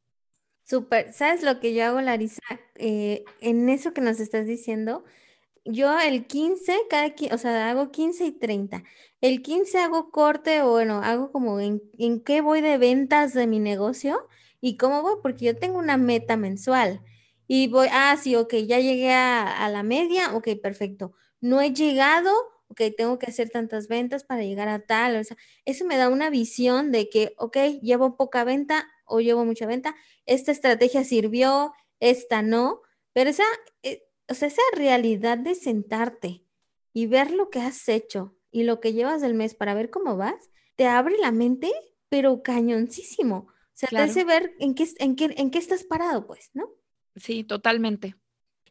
Súper. 0.63 1.13
¿Sabes 1.13 1.41
lo 1.43 1.59
que 1.59 1.73
yo 1.73 1.85
hago, 1.85 2.01
Larisa? 2.01 2.41
Eh, 2.75 3.23
en 3.41 3.69
eso 3.69 3.93
que 3.93 4.01
nos 4.01 4.19
estás 4.19 4.45
diciendo, 4.45 5.03
yo 5.71 5.97
el 5.99 6.27
15, 6.27 6.77
cada, 6.89 7.13
o 7.33 7.37
sea, 7.37 7.69
hago 7.69 7.91
15 7.91 8.25
y 8.25 8.31
30. 8.31 8.83
El 9.21 9.41
15 9.41 9.79
hago 9.79 10.11
corte 10.11 10.61
o 10.61 10.71
bueno, 10.71 11.01
hago 11.03 11.31
como 11.31 11.59
en, 11.59 11.81
en 11.97 12.21
qué 12.23 12.41
voy 12.41 12.61
de 12.61 12.77
ventas 12.77 13.33
de 13.33 13.47
mi 13.47 13.59
negocio 13.59 14.27
y 14.61 14.77
cómo 14.77 15.01
voy, 15.01 15.15
porque 15.21 15.45
yo 15.45 15.57
tengo 15.57 15.79
una 15.79 15.97
meta 15.97 16.37
mensual. 16.37 17.01
Y 17.47 17.67
voy, 17.67 17.87
ah, 17.91 18.15
sí, 18.21 18.35
ok, 18.35 18.53
ya 18.67 18.79
llegué 18.79 19.11
a, 19.13 19.65
a 19.65 19.69
la 19.69 19.83
media, 19.83 20.35
ok, 20.35 20.49
perfecto. 20.61 21.13
No 21.41 21.61
he 21.61 21.73
llegado, 21.73 22.31
ok, 22.67 22.81
tengo 22.97 23.17
que 23.19 23.27
hacer 23.27 23.49
tantas 23.49 23.87
ventas 23.87 24.23
para 24.23 24.43
llegar 24.43 24.67
a 24.69 24.85
tal, 24.85 25.15
o 25.17 25.23
sea, 25.23 25.37
eso 25.65 25.85
me 25.85 25.97
da 25.97 26.09
una 26.09 26.29
visión 26.29 26.91
de 26.91 27.09
que, 27.09 27.33
ok, 27.37 27.57
llevo 27.81 28.17
poca 28.17 28.43
venta 28.43 28.87
o 29.05 29.19
llevo 29.21 29.45
mucha 29.45 29.65
venta, 29.65 29.95
esta 30.25 30.51
estrategia 30.51 31.03
sirvió, 31.03 31.73
esta 31.99 32.41
no, 32.43 32.81
pero 33.13 33.31
esa, 33.31 33.43
eh, 33.83 34.03
o 34.29 34.33
sea, 34.33 34.47
esa 34.47 34.61
realidad 34.75 35.37
de 35.37 35.55
sentarte 35.55 36.45
y 36.93 37.07
ver 37.07 37.31
lo 37.31 37.49
que 37.49 37.59
has 37.59 37.87
hecho 37.89 38.35
y 38.51 38.63
lo 38.63 38.79
que 38.79 38.93
llevas 38.93 39.21
del 39.21 39.33
mes 39.33 39.55
para 39.55 39.73
ver 39.73 39.89
cómo 39.89 40.17
vas, 40.17 40.49
te 40.75 40.87
abre 40.87 41.17
la 41.17 41.31
mente, 41.31 41.71
pero 42.09 42.41
cañoncísimo. 42.43 43.47
O 43.49 43.53
sea, 43.73 43.89
te 43.89 43.97
hace 43.97 44.23
ver 44.23 44.53
en 44.59 44.75
qué, 44.75 44.87
en, 44.99 45.15
qué, 45.15 45.33
en 45.37 45.51
qué 45.51 45.59
estás 45.59 45.83
parado, 45.83 46.27
pues, 46.27 46.49
¿no? 46.53 46.69
Sí, 47.15 47.43
totalmente. 47.43 48.15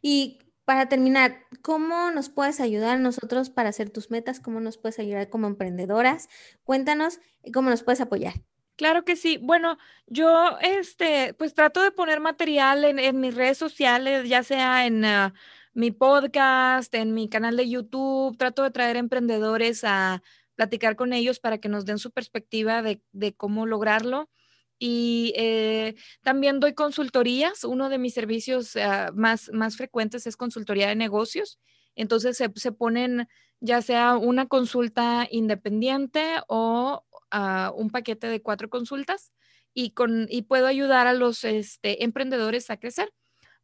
Y 0.02 0.38
para 0.64 0.88
terminar, 0.88 1.44
¿cómo 1.62 2.10
nos 2.10 2.28
puedes 2.28 2.60
ayudar 2.60 3.00
nosotros 3.00 3.48
para 3.48 3.70
hacer 3.70 3.90
tus 3.90 4.10
metas? 4.10 4.40
¿Cómo 4.40 4.60
nos 4.60 4.76
puedes 4.76 4.98
ayudar 4.98 5.30
como 5.30 5.46
emprendedoras? 5.46 6.28
Cuéntanos 6.62 7.20
cómo 7.54 7.70
nos 7.70 7.82
puedes 7.82 8.00
apoyar. 8.00 8.34
Claro 8.78 9.04
que 9.04 9.16
sí. 9.16 9.38
Bueno, 9.42 9.76
yo 10.06 10.56
este, 10.60 11.34
pues 11.34 11.52
trato 11.52 11.82
de 11.82 11.90
poner 11.90 12.20
material 12.20 12.84
en, 12.84 13.20
mis 13.20 13.34
redes 13.34 13.58
sociales, 13.58 14.28
ya 14.28 14.44
sea 14.44 14.86
en 14.86 15.04
ah, 15.04 15.34
mi 15.74 15.90
podcast, 15.90 16.94
en 16.94 17.12
mi 17.12 17.28
canal 17.28 17.56
de 17.56 17.68
YouTube. 17.68 18.38
Trato 18.38 18.62
de 18.62 18.70
traer 18.70 18.96
emprendedores 18.96 19.82
a 19.82 20.22
platicar 20.54 20.94
con 20.94 21.12
ellos 21.12 21.40
para 21.40 21.58
que 21.58 21.68
nos 21.68 21.86
den 21.86 21.98
su 21.98 22.12
perspectiva 22.12 22.80
de, 22.82 23.02
de 23.12 23.34
cómo 23.34 23.66
lograrlo 23.66 24.30
y 24.78 25.32
eh, 25.36 25.96
también 26.22 26.60
doy 26.60 26.74
consultorías. 26.74 27.64
Uno 27.64 27.88
de 27.88 27.98
mis 27.98 28.14
servicios 28.14 28.76
ah, 28.76 29.10
más, 29.12 29.50
más 29.52 29.76
frecuentes 29.76 30.26
es 30.28 30.36
consultoría 30.36 30.88
de 30.88 30.96
negocios. 30.96 31.58
Entonces 31.98 32.36
se, 32.36 32.50
se 32.54 32.72
ponen 32.72 33.28
ya 33.60 33.82
sea 33.82 34.16
una 34.16 34.46
consulta 34.46 35.26
independiente 35.30 36.24
o 36.46 37.04
ah, 37.30 37.72
un 37.74 37.90
paquete 37.90 38.28
de 38.28 38.40
cuatro 38.40 38.70
consultas 38.70 39.32
y, 39.74 39.90
con, 39.90 40.28
y 40.30 40.42
puedo 40.42 40.66
ayudar 40.66 41.08
a 41.08 41.12
los 41.12 41.42
este, 41.42 42.04
emprendedores 42.04 42.70
a 42.70 42.76
crecer. 42.76 43.12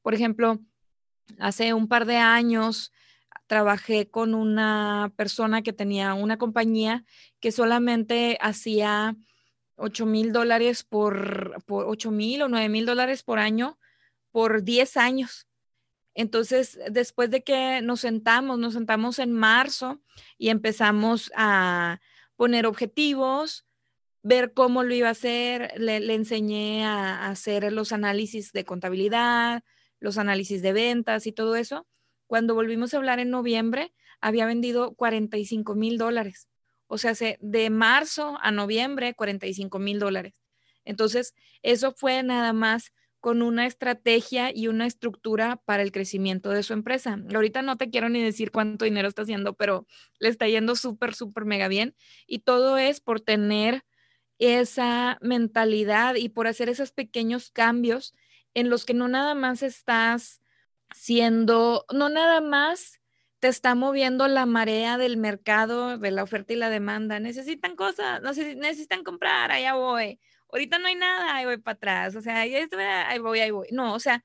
Por 0.02 0.14
ejemplo, 0.14 0.58
hace 1.38 1.74
un 1.74 1.86
par 1.86 2.06
de 2.06 2.16
años 2.16 2.92
trabajé 3.46 4.10
con 4.10 4.34
una 4.34 5.12
persona 5.16 5.62
que 5.62 5.72
tenía 5.72 6.14
una 6.14 6.36
compañía 6.36 7.04
que 7.40 7.52
solamente 7.52 8.36
hacía 8.40 9.16
8 9.76 10.06
mil 10.06 10.32
dólares 10.32 10.82
por, 10.82 11.62
por 11.66 11.86
8 11.86 12.10
mil 12.10 12.42
o 12.42 12.48
9 12.48 12.68
mil 12.68 12.84
dólares 12.84 13.22
por 13.22 13.38
año 13.38 13.78
por 14.32 14.64
10 14.64 14.96
años. 14.96 15.46
Entonces, 16.14 16.78
después 16.90 17.30
de 17.30 17.42
que 17.42 17.80
nos 17.82 18.00
sentamos, 18.00 18.58
nos 18.58 18.74
sentamos 18.74 19.18
en 19.18 19.32
marzo 19.32 20.00
y 20.38 20.48
empezamos 20.48 21.32
a 21.34 22.00
poner 22.36 22.66
objetivos, 22.66 23.66
ver 24.22 24.54
cómo 24.54 24.84
lo 24.84 24.94
iba 24.94 25.08
a 25.08 25.12
hacer, 25.12 25.72
le, 25.76 26.14
enseñé 26.14 26.84
a, 26.84 27.28
hacer 27.28 27.72
los 27.72 27.92
análisis 27.92 28.52
de 28.52 28.64
contabilidad, 28.64 29.62
los 30.00 30.16
análisis 30.16 30.62
de 30.62 30.72
ventas 30.72 31.26
y 31.26 31.32
todo 31.32 31.56
eso. 31.56 31.86
Cuando 32.26 32.54
volvimos 32.54 32.94
a 32.94 32.96
hablar 32.96 33.18
en 33.18 33.30
noviembre, 33.30 33.92
había 34.20 34.46
vendido 34.46 34.94
45 34.94 35.74
mil 35.74 35.98
dólares. 35.98 36.48
O 36.86 36.96
sea, 36.96 37.12
de 37.40 37.70
marzo 37.70 38.38
a 38.40 38.50
noviembre, 38.50 39.14
45 39.14 39.78
mil 39.78 39.98
dólares. 39.98 40.34
Entonces, 40.84 41.34
eso 41.62 41.92
fue 41.92 42.22
nada 42.22 42.52
más 42.52 42.92
con 43.24 43.40
una 43.40 43.64
estrategia 43.64 44.54
y 44.54 44.68
una 44.68 44.84
estructura 44.84 45.56
para 45.64 45.82
el 45.82 45.92
crecimiento 45.92 46.50
de 46.50 46.62
su 46.62 46.74
empresa. 46.74 47.18
Ahorita 47.34 47.62
no 47.62 47.78
te 47.78 47.88
quiero 47.88 48.10
ni 48.10 48.22
decir 48.22 48.50
cuánto 48.50 48.84
dinero 48.84 49.08
está 49.08 49.22
haciendo, 49.22 49.54
pero 49.54 49.86
le 50.18 50.28
está 50.28 50.46
yendo 50.46 50.76
súper, 50.76 51.14
súper 51.14 51.46
mega 51.46 51.66
bien. 51.68 51.96
Y 52.26 52.40
todo 52.40 52.76
es 52.76 53.00
por 53.00 53.22
tener 53.22 53.82
esa 54.38 55.16
mentalidad 55.22 56.16
y 56.16 56.28
por 56.28 56.46
hacer 56.46 56.68
esos 56.68 56.92
pequeños 56.92 57.50
cambios 57.50 58.14
en 58.52 58.68
los 58.68 58.84
que 58.84 58.92
no 58.92 59.08
nada 59.08 59.34
más 59.34 59.62
estás 59.62 60.42
siendo, 60.94 61.86
no 61.94 62.10
nada 62.10 62.42
más 62.42 63.00
te 63.38 63.48
está 63.48 63.74
moviendo 63.74 64.28
la 64.28 64.44
marea 64.44 64.98
del 64.98 65.16
mercado, 65.16 65.96
de 65.96 66.10
la 66.10 66.24
oferta 66.24 66.52
y 66.52 66.56
la 66.56 66.68
demanda. 66.68 67.20
Necesitan 67.20 67.74
cosas, 67.74 68.20
necesitan 68.56 69.02
comprar, 69.02 69.50
allá 69.50 69.72
voy. 69.76 70.20
Ahorita 70.54 70.78
no 70.78 70.86
hay 70.86 70.94
nada, 70.94 71.34
ahí 71.34 71.46
voy 71.46 71.58
para 71.58 71.74
atrás. 71.74 72.14
O 72.14 72.20
sea, 72.20 72.40
ahí, 72.42 72.54
voy, 73.18 73.40
ahí 73.40 73.50
voy. 73.50 73.66
No, 73.72 73.92
o 73.92 73.98
sea, 73.98 74.24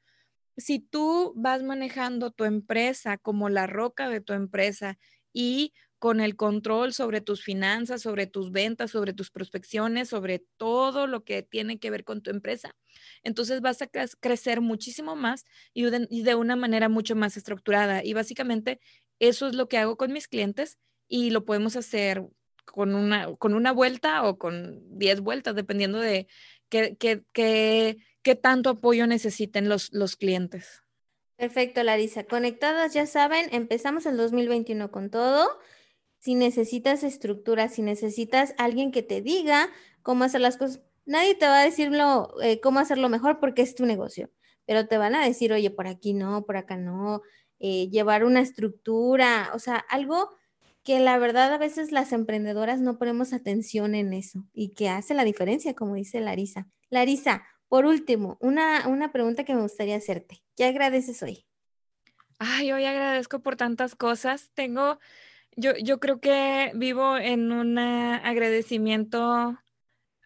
si 0.58 0.80
tú 0.80 1.34
vas 1.36 1.64
manejando 1.64 2.30
tu 2.30 2.44
empresa 2.44 3.18
como 3.18 3.50
la 3.50 3.66
roca 3.66 4.10
de 4.10 4.22
tu 4.22 4.34
empresa 4.34 5.00
y 5.34 5.74
con 5.98 6.20
el 6.20 6.36
control 6.36 6.94
sobre 6.94 7.20
tus 7.20 7.44
finanzas, 7.44 8.04
sobre 8.04 8.28
tus 8.28 8.52
ventas, 8.52 8.92
sobre 8.92 9.12
tus 9.14 9.32
prospecciones, 9.32 10.10
sobre 10.10 10.46
todo 10.58 11.08
lo 11.08 11.24
que 11.24 11.42
tiene 11.42 11.80
que 11.80 11.90
ver 11.90 12.04
con 12.04 12.22
tu 12.22 12.30
empresa. 12.30 12.76
Entonces 13.24 13.62
vas 13.62 13.82
a 13.82 13.88
crecer 13.88 14.62
muchísimo 14.62 15.16
más 15.16 15.46
y 15.74 15.86
de, 15.90 16.36
una 16.36 16.56
manera 16.56 16.90
mucho 16.90 17.16
más 17.16 17.38
estructurada. 17.38 18.04
Y 18.04 18.14
básicamente 18.14 18.80
eso 19.18 19.48
es 19.48 19.56
lo 19.56 19.68
que 19.68 19.80
hago 19.80 19.98
con 19.98 20.14
mis 20.14 20.28
clientes 20.28 20.78
y 21.08 21.32
lo 21.32 21.44
podemos 21.44 21.76
hacer 21.76 22.24
con 22.72 22.96
una, 22.96 23.36
con 23.36 23.54
una 23.54 23.72
vuelta 23.72 24.24
o 24.24 24.38
con 24.38 24.82
10 24.98 25.22
vueltas, 25.22 25.56
dependiendo 25.56 26.00
de 26.00 26.28
qué, 26.70 26.98
qué, 26.98 28.36
tanto 28.36 28.70
apoyo 28.70 29.08
necesiten 29.08 29.70
los, 29.70 29.92
los 29.92 30.16
clientes. 30.16 30.84
Perfecto, 31.36 31.82
Larisa. 31.84 32.26
Conectadas, 32.26 32.94
ya 32.94 33.06
saben, 33.06 33.48
empezamos 33.52 34.06
el 34.06 34.18
2021 34.18 34.92
con 34.92 35.10
todo 35.10 35.50
si 36.20 36.36
necesitas 36.36 37.04
estructura, 37.04 37.70
si 37.70 37.82
necesitas 37.82 38.54
alguien 38.58 38.92
que 38.92 39.04
te 39.04 39.22
diga 39.22 39.70
cómo 40.04 40.26
hacer 40.26 40.42
las 40.42 40.58
cosas, 40.58 40.82
nadie 41.06 41.36
te 41.36 41.48
va 41.48 41.62
a 41.62 41.64
decir 41.64 41.92
eh, 42.42 42.60
cómo 42.60 42.80
hacerlo 42.80 43.10
mejor 43.10 43.40
porque 43.40 43.62
es 43.62 43.74
tu 43.74 43.86
negocio, 43.86 44.30
pero 44.66 44.88
te 44.88 44.98
van 44.98 45.16
a 45.16 45.26
decir, 45.26 45.54
oye, 45.54 45.72
por 45.72 45.88
aquí 45.88 46.14
no, 46.14 46.46
por 46.46 46.58
acá 46.58 46.78
no, 46.78 47.22
eh, 47.60 47.90
llevar 47.90 48.26
una 48.26 48.42
estructura, 48.42 49.52
o 49.54 49.60
sea, 49.60 49.78
algo 49.78 50.30
que 50.84 51.00
la 51.00 51.18
verdad 51.18 51.54
a 51.54 51.58
veces 51.58 51.92
las 51.92 52.14
emprendedoras 52.14 52.82
no 52.82 52.98
ponemos 52.98 53.34
atención 53.34 53.96
en 53.96 54.14
eso 54.14 54.46
y 54.54 54.74
que 54.74 54.90
hace 54.90 55.14
la 55.14 55.24
diferencia, 55.24 55.74
como 55.74 55.96
dice 55.96 56.20
Larisa. 56.22 56.68
Larisa, 56.90 57.44
por 57.68 57.86
último, 57.86 58.38
una, 58.40 58.88
una 58.88 59.12
pregunta 59.12 59.44
que 59.44 59.56
me 59.56 59.62
gustaría 59.62 59.96
hacerte. 59.96 60.42
¿Qué 60.56 60.66
agradeces 60.66 61.22
hoy? 61.22 61.46
Ay, 62.40 62.72
hoy 62.72 62.86
agradezco 62.86 63.40
por 63.42 63.56
tantas 63.56 63.96
cosas. 63.96 64.50
Tengo 64.54 65.00
yo, 65.56 65.74
yo 65.76 66.00
creo 66.00 66.20
que 66.20 66.72
vivo 66.74 67.18
en 67.18 67.52
un 67.52 67.78
agradecimiento 67.78 69.58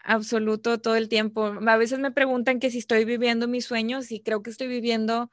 absoluto 0.03 0.79
todo 0.79 0.95
el 0.95 1.09
tiempo. 1.09 1.45
A 1.45 1.77
veces 1.77 1.99
me 1.99 2.11
preguntan 2.11 2.59
que 2.59 2.69
si 2.69 2.77
estoy 2.77 3.03
viviendo 3.05 3.47
mis 3.47 3.65
sueños 3.65 4.11
y 4.11 4.21
creo 4.21 4.43
que 4.43 4.51
estoy 4.51 4.67
viviendo, 4.67 5.31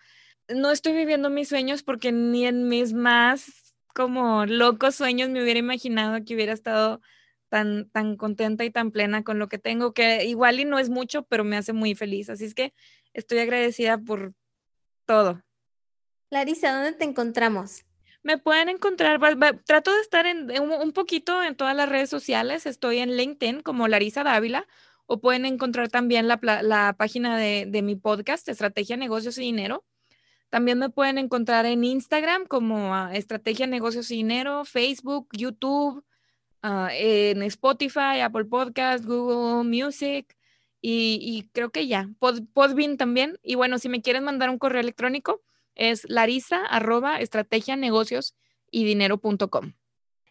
no 0.49 0.71
estoy 0.71 0.95
viviendo 0.95 1.29
mis 1.29 1.49
sueños 1.49 1.83
porque 1.83 2.13
ni 2.13 2.47
en 2.47 2.69
mis 2.69 2.93
más 2.93 3.45
como 3.95 4.47
locos 4.47 4.95
sueños 4.95 5.29
me 5.29 5.43
hubiera 5.43 5.61
imaginado 5.61 6.25
que 6.25 6.35
hubiera 6.35 6.53
estado 6.53 7.01
tan, 7.49 7.91
tan 7.91 8.17
contenta 8.17 8.65
y 8.65 8.71
tan 8.71 8.91
plena 8.91 9.23
con 9.25 9.39
lo 9.39 9.49
que 9.49 9.59
tengo, 9.59 9.93
que 9.93 10.25
igual 10.25 10.61
y 10.61 10.65
no 10.65 10.79
es 10.79 10.89
mucho, 10.89 11.25
pero 11.25 11.45
me 11.45 11.57
hace 11.57 11.73
muy 11.73 11.95
feliz. 11.95 12.31
Así 12.31 12.45
es 12.45 12.55
que 12.55 12.73
estoy 13.13 13.39
agradecida 13.39 13.99
por 13.99 14.33
todo. 15.05 15.43
Larisa, 16.31 16.73
¿dónde 16.73 16.93
te 16.93 17.05
encontramos? 17.05 17.85
Me 18.23 18.39
pueden 18.39 18.69
encontrar, 18.69 19.19
trato 19.65 19.93
de 19.93 20.01
estar 20.01 20.27
en, 20.27 20.51
un, 20.61 20.93
poquito 20.93 21.43
en 21.43 21.57
todas 21.57 21.75
las 21.75 21.89
redes 21.89 22.11
sociales. 22.11 22.67
Estoy 22.67 22.99
en 22.99 23.17
LinkedIn 23.17 23.63
como 23.63 23.89
Larisa 23.89 24.23
Dávila 24.23 24.69
o 25.07 25.21
pueden 25.21 25.45
encontrar 25.47 25.89
también 25.89 26.29
la, 26.29 26.39
la 26.63 26.95
página 26.97 27.37
de, 27.37 27.67
de, 27.67 27.83
mi 27.83 27.97
podcast, 27.97 28.49
Estrategia, 28.49 28.97
Negocios 28.97 29.39
y 29.39 29.43
Dinero. 29.43 29.85
También 30.51 30.79
me 30.79 30.91
pueden 30.91 31.19
encontrar 31.19 31.65
en 31.65 31.85
Instagram 31.85 32.47
como 32.47 32.95
ah, 32.95 33.15
Estrategia, 33.15 33.67
Negocios 33.67 34.11
y 34.11 34.17
Dinero, 34.17 34.65
Facebook, 34.65 35.29
YouTube, 35.33 36.05
ah, 36.63 36.91
en 36.93 37.43
Spotify, 37.45 38.21
Apple 38.23 38.45
Podcast, 38.47 39.05
Google 39.05 39.65
Music 39.65 40.37
y, 40.83 41.49
creo 41.53 41.71
que 41.71 41.87
ya, 41.87 42.09
Pod, 42.19 42.43
Podbean 42.53 42.97
también. 42.97 43.39
Y 43.43 43.55
bueno, 43.55 43.79
si 43.79 43.89
me 43.89 44.03
quieren 44.03 44.25
mandar 44.25 44.51
un 44.51 44.59
correo 44.59 44.81
electrónico, 44.81 45.43
es 45.75 46.09
larisa 46.09 46.65
arroba 46.67 47.21
estrategia 47.21 47.77
negocios 47.77 48.35
y 48.71 48.85
dinero.com. 48.85 49.75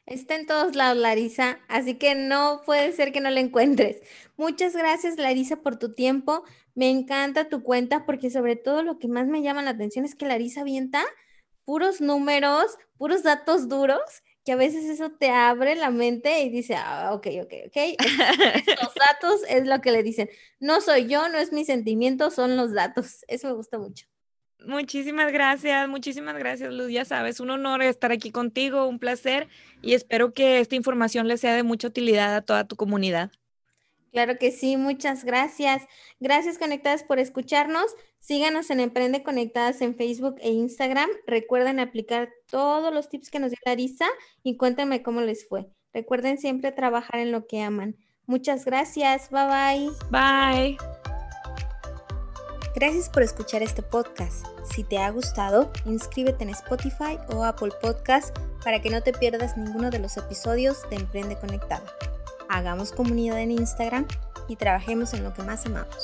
Está 0.05 0.35
en 0.35 0.47
todos 0.47 0.75
lados, 0.75 0.97
Larisa, 0.97 1.59
así 1.67 1.93
que 1.93 2.15
no 2.15 2.63
puede 2.65 2.91
ser 2.93 3.11
que 3.11 3.21
no 3.21 3.29
la 3.29 3.41
encuentres. 3.41 4.01
Muchas 4.37 4.75
gracias, 4.75 5.17
Larisa, 5.17 5.57
por 5.57 5.77
tu 5.77 5.93
tiempo. 5.93 6.43
Me 6.79 6.89
encanta 6.89 7.49
tu 7.49 7.61
cuenta 7.61 8.05
porque 8.05 8.29
sobre 8.29 8.55
todo 8.55 8.83
lo 8.83 8.99
que 8.99 9.09
más 9.09 9.27
me 9.27 9.41
llama 9.41 9.61
la 9.61 9.71
atención 9.71 10.05
es 10.05 10.15
que 10.15 10.25
Larisa 10.25 10.61
avienta 10.61 11.03
puros 11.65 11.99
números, 11.99 12.77
puros 12.97 13.21
datos 13.21 13.67
duros, 13.67 13.99
que 14.45 14.53
a 14.53 14.55
veces 14.55 14.85
eso 14.85 15.11
te 15.11 15.29
abre 15.29 15.75
la 15.75 15.89
mente 15.89 16.41
y 16.41 16.49
dice, 16.49 16.75
ah, 16.77 17.09
ok, 17.11 17.27
ok, 17.41 17.53
ok, 17.67 17.75
estos 18.65 18.93
datos 18.95 19.41
es 19.49 19.67
lo 19.67 19.81
que 19.81 19.91
le 19.91 20.03
dicen. 20.03 20.29
No 20.61 20.79
soy 20.79 21.09
yo, 21.09 21.27
no 21.27 21.37
es 21.37 21.51
mi 21.51 21.65
sentimiento, 21.65 22.31
son 22.31 22.55
los 22.55 22.71
datos. 22.71 23.25
Eso 23.27 23.47
me 23.47 23.55
gusta 23.55 23.77
mucho. 23.77 24.05
Muchísimas 24.65 25.33
gracias, 25.33 25.89
muchísimas 25.89 26.37
gracias, 26.37 26.73
Luz. 26.73 26.93
Ya 26.93 27.03
sabes, 27.03 27.41
un 27.41 27.49
honor 27.49 27.81
estar 27.81 28.13
aquí 28.13 28.31
contigo, 28.31 28.87
un 28.87 28.99
placer 28.99 29.49
y 29.81 29.95
espero 29.95 30.33
que 30.33 30.61
esta 30.61 30.77
información 30.77 31.27
le 31.27 31.35
sea 31.35 31.55
de 31.55 31.63
mucha 31.63 31.89
utilidad 31.89 32.33
a 32.37 32.41
toda 32.41 32.65
tu 32.69 32.77
comunidad. 32.77 33.33
Claro 34.11 34.37
que 34.37 34.51
sí, 34.51 34.77
muchas 34.77 35.23
gracias. 35.23 35.83
Gracias 36.19 36.57
Conectadas 36.57 37.03
por 37.03 37.19
escucharnos. 37.19 37.95
Síganos 38.19 38.69
en 38.69 38.79
Emprende 38.79 39.23
Conectadas 39.23 39.81
en 39.81 39.95
Facebook 39.95 40.35
e 40.39 40.51
Instagram. 40.51 41.09
Recuerden 41.27 41.79
aplicar 41.79 42.29
todos 42.47 42.93
los 42.93 43.09
tips 43.09 43.29
que 43.29 43.39
nos 43.39 43.51
dio 43.51 43.59
Larisa 43.65 44.07
y 44.43 44.57
cuéntenme 44.57 45.03
cómo 45.03 45.21
les 45.21 45.47
fue. 45.47 45.67
Recuerden 45.93 46.37
siempre 46.37 46.71
trabajar 46.71 47.19
en 47.19 47.31
lo 47.31 47.47
que 47.47 47.61
aman. 47.61 47.95
Muchas 48.25 48.65
gracias. 48.65 49.29
Bye 49.31 49.47
bye. 49.47 49.91
Bye. 50.11 50.77
Gracias 52.75 53.09
por 53.09 53.23
escuchar 53.23 53.63
este 53.63 53.81
podcast. 53.81 54.45
Si 54.63 54.83
te 54.83 54.99
ha 54.99 55.09
gustado, 55.09 55.71
inscríbete 55.85 56.43
en 56.43 56.51
Spotify 56.51 57.17
o 57.29 57.43
Apple 57.43 57.71
Podcast 57.81 58.37
para 58.63 58.81
que 58.81 58.89
no 58.89 59.01
te 59.01 59.13
pierdas 59.13 59.57
ninguno 59.57 59.89
de 59.89 59.99
los 59.99 60.15
episodios 60.17 60.87
de 60.89 60.97
Emprende 60.97 61.35
Conectado. 61.37 61.85
Hagamos 62.49 62.91
comunidad 62.91 63.39
en 63.39 63.51
Instagram 63.51 64.07
y 64.47 64.55
trabajemos 64.55 65.13
en 65.13 65.23
lo 65.23 65.33
que 65.33 65.43
más 65.43 65.67
amamos. 65.67 66.03